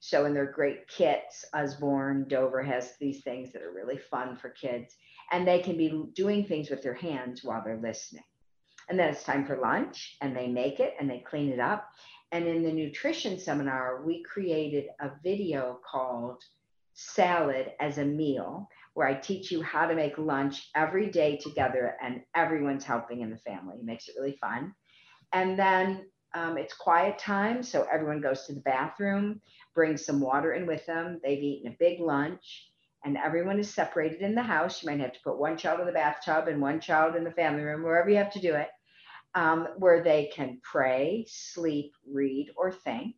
So 0.00 0.26
in 0.26 0.34
their 0.34 0.52
great 0.52 0.86
kits. 0.88 1.44
Usborne 1.54 2.28
dover 2.28 2.62
has 2.62 2.92
these 3.00 3.22
things 3.22 3.52
that 3.52 3.62
are 3.62 3.72
really 3.72 3.96
fun 3.96 4.36
for 4.36 4.50
kids. 4.50 4.96
And 5.32 5.48
they 5.48 5.60
can 5.60 5.78
be 5.78 6.04
doing 6.14 6.44
things 6.44 6.68
with 6.68 6.82
their 6.82 6.94
hands 6.94 7.42
while 7.42 7.62
they're 7.64 7.80
listening 7.80 8.24
and 8.88 8.98
then 8.98 9.08
it's 9.08 9.24
time 9.24 9.46
for 9.46 9.56
lunch 9.58 10.16
and 10.20 10.36
they 10.36 10.48
make 10.48 10.80
it 10.80 10.94
and 11.00 11.08
they 11.08 11.24
clean 11.28 11.50
it 11.50 11.60
up 11.60 11.90
and 12.32 12.46
in 12.46 12.62
the 12.62 12.72
nutrition 12.72 13.38
seminar 13.38 14.02
we 14.04 14.22
created 14.22 14.86
a 15.00 15.10
video 15.22 15.78
called 15.88 16.42
salad 16.94 17.72
as 17.80 17.98
a 17.98 18.04
meal 18.04 18.68
where 18.94 19.08
I 19.08 19.14
teach 19.14 19.50
you 19.50 19.60
how 19.60 19.86
to 19.86 19.94
make 19.94 20.16
lunch 20.18 20.70
every 20.74 21.10
day 21.10 21.36
together 21.36 21.96
and 22.02 22.22
everyone's 22.34 22.84
helping 22.84 23.20
in 23.20 23.30
the 23.30 23.36
family. 23.38 23.76
It 23.78 23.84
makes 23.84 24.08
it 24.08 24.14
really 24.16 24.38
fun. 24.40 24.72
And 25.32 25.58
then 25.58 26.06
um, 26.34 26.56
it's 26.56 26.74
quiet 26.74 27.18
time, 27.18 27.62
so 27.62 27.86
everyone 27.92 28.20
goes 28.20 28.46
to 28.46 28.54
the 28.54 28.60
bathroom, 28.60 29.40
brings 29.74 30.04
some 30.04 30.20
water 30.20 30.54
in 30.54 30.66
with 30.66 30.86
them. 30.86 31.20
They've 31.22 31.42
eaten 31.42 31.72
a 31.72 31.76
big 31.78 32.00
lunch, 32.00 32.70
and 33.04 33.16
everyone 33.16 33.58
is 33.58 33.72
separated 33.72 34.20
in 34.20 34.34
the 34.34 34.42
house. 34.42 34.82
You 34.82 34.90
might 34.90 35.00
have 35.00 35.12
to 35.12 35.20
put 35.22 35.38
one 35.38 35.56
child 35.56 35.80
in 35.80 35.86
the 35.86 35.92
bathtub 35.92 36.48
and 36.48 36.60
one 36.60 36.80
child 36.80 37.16
in 37.16 37.24
the 37.24 37.30
family 37.32 37.62
room, 37.62 37.82
wherever 37.82 38.10
you 38.10 38.16
have 38.16 38.32
to 38.32 38.40
do 38.40 38.54
it, 38.54 38.68
um, 39.34 39.68
where 39.78 40.02
they 40.02 40.30
can 40.34 40.60
pray, 40.62 41.26
sleep, 41.28 41.92
read, 42.10 42.50
or 42.56 42.70
think. 42.72 43.16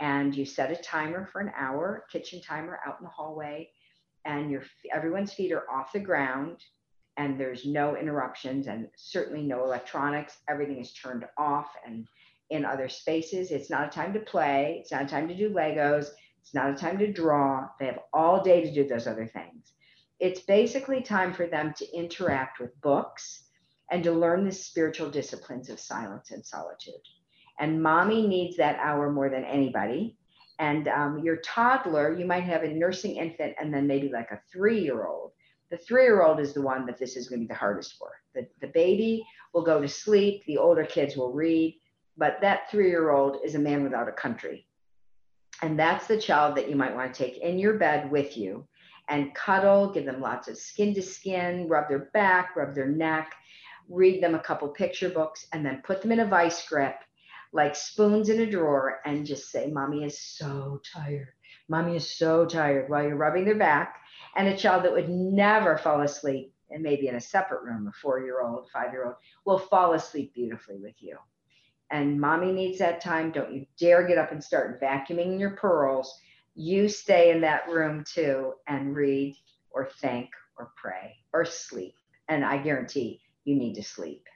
And 0.00 0.34
you 0.34 0.44
set 0.44 0.70
a 0.70 0.82
timer 0.82 1.26
for 1.32 1.40
an 1.40 1.52
hour, 1.56 2.04
kitchen 2.10 2.42
timer 2.42 2.80
out 2.86 2.96
in 3.00 3.04
the 3.04 3.10
hallway 3.10 3.70
and 4.26 4.50
your 4.50 4.62
everyone's 4.92 5.32
feet 5.32 5.52
are 5.52 5.70
off 5.70 5.92
the 5.92 6.00
ground 6.00 6.58
and 7.16 7.40
there's 7.40 7.64
no 7.64 7.96
interruptions 7.96 8.66
and 8.66 8.88
certainly 8.96 9.42
no 9.42 9.64
electronics. 9.64 10.36
Everything 10.50 10.80
is 10.80 10.92
turned 10.92 11.24
off 11.38 11.70
and 11.86 12.06
in 12.50 12.64
other 12.64 12.88
spaces. 12.88 13.50
It's 13.50 13.70
not 13.70 13.86
a 13.86 13.90
time 13.90 14.12
to 14.12 14.20
play. 14.20 14.78
It's 14.80 14.92
not 14.92 15.04
a 15.04 15.08
time 15.08 15.28
to 15.28 15.34
do 15.34 15.50
legos. 15.50 16.08
It's 16.42 16.54
not 16.54 16.70
a 16.70 16.74
time 16.74 16.98
to 16.98 17.12
draw. 17.12 17.68
They 17.80 17.86
have 17.86 18.00
all 18.12 18.42
day 18.42 18.62
to 18.62 18.74
do 18.74 18.86
those 18.86 19.06
other 19.06 19.26
things. 19.26 19.72
It's 20.20 20.40
basically 20.40 21.02
time 21.02 21.32
for 21.32 21.46
them 21.46 21.72
to 21.78 21.96
interact 21.96 22.60
with 22.60 22.78
books 22.80 23.45
and 23.90 24.02
to 24.04 24.12
learn 24.12 24.44
the 24.44 24.52
spiritual 24.52 25.10
disciplines 25.10 25.68
of 25.68 25.80
silence 25.80 26.30
and 26.30 26.44
solitude 26.44 26.94
and 27.58 27.82
mommy 27.82 28.26
needs 28.26 28.56
that 28.56 28.78
hour 28.80 29.10
more 29.10 29.28
than 29.28 29.44
anybody 29.44 30.16
and 30.58 30.88
um, 30.88 31.18
your 31.18 31.36
toddler, 31.36 32.16
you 32.18 32.24
might 32.24 32.44
have 32.44 32.62
a 32.62 32.68
nursing 32.68 33.16
infant 33.16 33.54
and 33.60 33.72
then 33.72 33.86
maybe 33.86 34.08
like 34.08 34.30
a 34.30 34.40
three 34.52 34.80
year 34.80 35.06
old. 35.06 35.32
The 35.70 35.76
three 35.76 36.04
year 36.04 36.22
old 36.22 36.40
is 36.40 36.54
the 36.54 36.62
one 36.62 36.86
that 36.86 36.98
this 36.98 37.16
is 37.16 37.28
going 37.28 37.40
to 37.40 37.44
be 37.44 37.48
the 37.48 37.58
hardest 37.58 37.96
for. 37.98 38.10
The, 38.34 38.46
the 38.60 38.68
baby 38.68 39.24
will 39.52 39.64
go 39.64 39.80
to 39.80 39.88
sleep, 39.88 40.44
the 40.46 40.58
older 40.58 40.84
kids 40.84 41.16
will 41.16 41.32
read, 41.32 41.78
but 42.16 42.38
that 42.40 42.70
three 42.70 42.88
year 42.88 43.10
old 43.10 43.38
is 43.44 43.54
a 43.54 43.58
man 43.58 43.82
without 43.82 44.08
a 44.08 44.12
country. 44.12 44.66
And 45.62 45.78
that's 45.78 46.06
the 46.06 46.20
child 46.20 46.56
that 46.56 46.68
you 46.68 46.76
might 46.76 46.94
want 46.94 47.12
to 47.12 47.24
take 47.24 47.38
in 47.38 47.58
your 47.58 47.74
bed 47.74 48.10
with 48.10 48.36
you 48.36 48.66
and 49.08 49.34
cuddle, 49.34 49.90
give 49.90 50.04
them 50.04 50.20
lots 50.20 50.48
of 50.48 50.56
skin 50.56 50.94
to 50.94 51.02
skin, 51.02 51.68
rub 51.68 51.88
their 51.88 52.10
back, 52.12 52.56
rub 52.56 52.74
their 52.74 52.88
neck, 52.88 53.32
read 53.88 54.22
them 54.22 54.34
a 54.34 54.40
couple 54.40 54.68
picture 54.68 55.08
books, 55.08 55.46
and 55.52 55.64
then 55.64 55.82
put 55.84 56.02
them 56.02 56.12
in 56.12 56.20
a 56.20 56.26
vice 56.26 56.66
grip 56.68 56.96
like 57.52 57.74
spoons 57.74 58.28
in 58.28 58.40
a 58.40 58.50
drawer 58.50 59.00
and 59.04 59.26
just 59.26 59.50
say, 59.50 59.70
Mommy 59.70 60.04
is 60.04 60.20
so 60.20 60.80
tired. 60.92 61.28
Mommy 61.68 61.96
is 61.96 62.08
so 62.08 62.44
tired 62.44 62.88
while 62.88 63.02
you're 63.02 63.16
rubbing 63.16 63.44
their 63.44 63.56
back. 63.56 63.96
And 64.36 64.48
a 64.48 64.56
child 64.56 64.84
that 64.84 64.92
would 64.92 65.08
never 65.08 65.78
fall 65.78 66.02
asleep, 66.02 66.52
and 66.70 66.82
maybe 66.82 67.08
in 67.08 67.14
a 67.14 67.20
separate 67.20 67.62
room, 67.62 67.88
a 67.88 67.92
four 67.92 68.20
year 68.20 68.42
old, 68.42 68.68
five 68.70 68.92
year 68.92 69.06
old, 69.06 69.14
will 69.46 69.58
fall 69.58 69.94
asleep 69.94 70.34
beautifully 70.34 70.76
with 70.76 70.94
you. 70.98 71.16
And 71.90 72.20
mommy 72.20 72.52
needs 72.52 72.78
that 72.78 73.00
time. 73.00 73.30
Don't 73.30 73.54
you 73.54 73.64
dare 73.78 74.06
get 74.06 74.18
up 74.18 74.32
and 74.32 74.42
start 74.42 74.80
vacuuming 74.80 75.40
your 75.40 75.50
pearls. 75.50 76.20
You 76.54 76.88
stay 76.88 77.30
in 77.30 77.40
that 77.42 77.68
room 77.68 78.04
too 78.04 78.54
and 78.66 78.94
read 78.94 79.36
or 79.70 79.88
think 80.00 80.28
or 80.58 80.72
pray 80.76 81.16
or 81.32 81.44
sleep. 81.44 81.94
And 82.28 82.44
I 82.44 82.58
guarantee 82.58 83.20
you 83.46 83.56
need 83.56 83.74
to 83.76 83.82
sleep. 83.82 84.26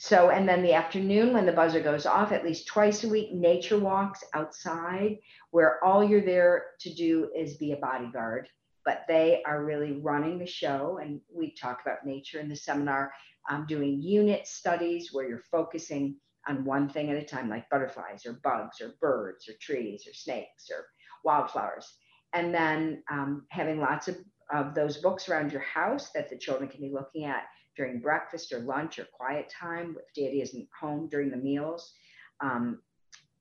So, 0.00 0.30
and 0.30 0.48
then 0.48 0.62
the 0.62 0.74
afternoon 0.74 1.32
when 1.34 1.44
the 1.44 1.52
buzzer 1.52 1.80
goes 1.80 2.06
off, 2.06 2.30
at 2.30 2.44
least 2.44 2.68
twice 2.68 3.02
a 3.02 3.08
week, 3.08 3.32
nature 3.32 3.78
walks 3.78 4.22
outside 4.32 5.18
where 5.50 5.84
all 5.84 6.04
you're 6.04 6.24
there 6.24 6.66
to 6.80 6.94
do 6.94 7.30
is 7.36 7.56
be 7.56 7.72
a 7.72 7.76
bodyguard, 7.76 8.48
but 8.84 9.02
they 9.08 9.42
are 9.44 9.64
really 9.64 9.92
running 9.92 10.38
the 10.38 10.46
show. 10.46 11.00
And 11.02 11.20
we 11.34 11.52
talk 11.52 11.80
about 11.82 12.06
nature 12.06 12.38
in 12.38 12.48
the 12.48 12.54
seminar, 12.54 13.12
um, 13.50 13.66
doing 13.66 14.00
unit 14.00 14.46
studies 14.46 15.12
where 15.12 15.28
you're 15.28 15.42
focusing 15.50 16.14
on 16.46 16.64
one 16.64 16.88
thing 16.88 17.10
at 17.10 17.16
a 17.16 17.24
time, 17.24 17.50
like 17.50 17.68
butterflies 17.68 18.24
or 18.24 18.34
bugs 18.44 18.80
or 18.80 18.94
birds 19.00 19.48
or 19.48 19.54
trees 19.60 20.06
or 20.06 20.14
snakes 20.14 20.70
or 20.70 20.84
wildflowers. 21.24 21.92
And 22.34 22.54
then 22.54 23.02
um, 23.10 23.46
having 23.50 23.80
lots 23.80 24.06
of, 24.06 24.16
of 24.54 24.76
those 24.76 24.98
books 24.98 25.28
around 25.28 25.50
your 25.50 25.62
house 25.62 26.10
that 26.14 26.30
the 26.30 26.38
children 26.38 26.70
can 26.70 26.80
be 26.80 26.92
looking 26.94 27.24
at 27.24 27.42
during 27.78 28.00
breakfast 28.00 28.52
or 28.52 28.58
lunch 28.58 28.98
or 28.98 29.06
quiet 29.12 29.48
time 29.48 29.96
if 29.96 30.12
daddy 30.14 30.42
isn't 30.42 30.68
home 30.78 31.08
during 31.08 31.30
the 31.30 31.36
meals. 31.36 31.94
Um, 32.40 32.80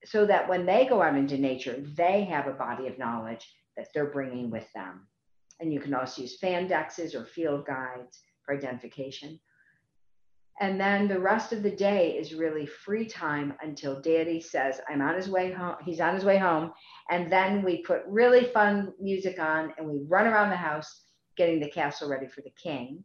so 0.05 0.25
that 0.27 0.47
when 0.47 0.65
they 0.65 0.85
go 0.85 1.01
out 1.01 1.17
into 1.17 1.37
nature, 1.37 1.83
they 1.95 2.23
have 2.23 2.47
a 2.47 2.53
body 2.53 2.87
of 2.87 2.99
knowledge 2.99 3.45
that 3.75 3.87
they're 3.93 4.11
bringing 4.11 4.49
with 4.49 4.71
them. 4.73 5.07
And 5.59 5.73
you 5.73 5.79
can 5.79 5.93
also 5.93 6.21
use 6.21 6.39
Fandexes 6.39 7.15
or 7.15 7.25
field 7.25 7.65
guides 7.65 8.21
for 8.45 8.55
identification. 8.55 9.39
And 10.59 10.79
then 10.79 11.07
the 11.07 11.19
rest 11.19 11.51
of 11.51 11.61
the 11.61 11.71
day 11.71 12.11
is 12.11 12.33
really 12.33 12.65
free 12.65 13.05
time 13.05 13.53
until 13.61 14.01
daddy 14.01 14.39
says, 14.39 14.79
I'm 14.89 15.01
on 15.01 15.15
his 15.15 15.29
way 15.29 15.51
home. 15.51 15.75
He's 15.83 15.99
on 15.99 16.15
his 16.15 16.25
way 16.25 16.37
home. 16.37 16.73
And 17.09 17.31
then 17.31 17.63
we 17.63 17.81
put 17.81 18.01
really 18.07 18.45
fun 18.45 18.93
music 18.99 19.39
on 19.39 19.73
and 19.77 19.87
we 19.87 19.99
run 20.07 20.27
around 20.27 20.51
the 20.51 20.55
house 20.55 21.03
getting 21.37 21.59
the 21.59 21.69
castle 21.69 22.09
ready 22.09 22.27
for 22.27 22.41
the 22.41 22.53
king 22.61 23.03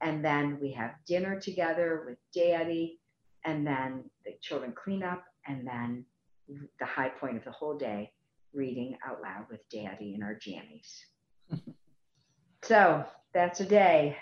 and 0.00 0.24
then 0.24 0.58
we 0.60 0.72
have 0.72 0.92
dinner 1.06 1.40
together 1.40 2.04
with 2.06 2.18
daddy 2.34 3.00
and 3.44 3.66
then 3.66 4.04
the 4.24 4.32
children 4.40 4.72
clean 4.72 5.02
up 5.02 5.24
and 5.46 5.66
then 5.66 6.04
the 6.78 6.86
high 6.86 7.08
point 7.08 7.36
of 7.36 7.44
the 7.44 7.50
whole 7.50 7.76
day 7.76 8.10
reading 8.52 8.96
out 9.06 9.20
loud 9.22 9.46
with 9.50 9.60
daddy 9.70 10.14
in 10.14 10.22
our 10.22 10.34
jammies. 10.34 10.98
So 12.62 13.04
that's 13.32 13.60
a 13.60 13.64
day. 13.64 14.16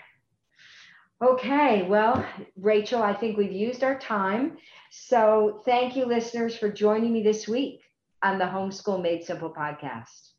Okay 1.19 1.87
well 1.89 2.23
rachel 2.55 3.01
i 3.01 3.11
think 3.11 3.35
we've 3.35 3.51
used 3.51 3.83
our 3.83 3.97
time. 3.97 4.57
So 4.91 5.63
thank 5.65 5.95
you 5.95 6.05
listeners 6.05 6.55
for 6.55 6.71
joining 6.71 7.11
me 7.11 7.23
this 7.23 7.47
week 7.47 7.81
on 8.21 8.37
the 8.37 8.45
homeschool 8.45 9.01
made 9.01 9.23
simple 9.23 9.51
podcast. 9.51 10.33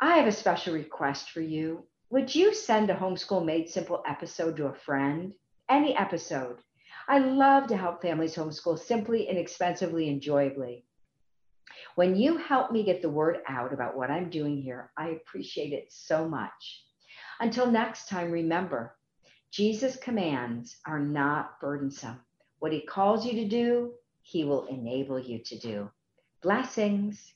I 0.00 0.16
have 0.16 0.28
a 0.28 0.32
special 0.32 0.74
request 0.74 1.30
for 1.30 1.40
you 1.40 1.84
would 2.08 2.32
you 2.32 2.54
send 2.54 2.88
a 2.88 2.94
Homeschool 2.94 3.44
Made 3.44 3.68
Simple 3.68 4.02
episode 4.06 4.56
to 4.56 4.66
a 4.66 4.74
friend? 4.74 5.34
Any 5.68 5.96
episode. 5.96 6.58
I 7.08 7.18
love 7.18 7.66
to 7.68 7.76
help 7.76 8.00
families 8.00 8.36
homeschool 8.36 8.78
simply, 8.78 9.28
inexpensively, 9.28 10.08
enjoyably. 10.08 10.84
When 11.96 12.14
you 12.14 12.36
help 12.36 12.70
me 12.70 12.84
get 12.84 13.02
the 13.02 13.10
word 13.10 13.38
out 13.48 13.72
about 13.72 13.96
what 13.96 14.10
I'm 14.10 14.30
doing 14.30 14.62
here, 14.62 14.92
I 14.96 15.08
appreciate 15.10 15.72
it 15.72 15.86
so 15.90 16.28
much. 16.28 16.84
Until 17.40 17.70
next 17.70 18.08
time, 18.08 18.30
remember 18.30 18.96
Jesus' 19.50 19.96
commands 19.96 20.76
are 20.86 21.00
not 21.00 21.60
burdensome. 21.60 22.20
What 22.60 22.72
he 22.72 22.82
calls 22.82 23.26
you 23.26 23.32
to 23.32 23.48
do, 23.48 23.94
he 24.22 24.44
will 24.44 24.66
enable 24.66 25.18
you 25.18 25.40
to 25.44 25.58
do. 25.58 25.90
Blessings. 26.42 27.34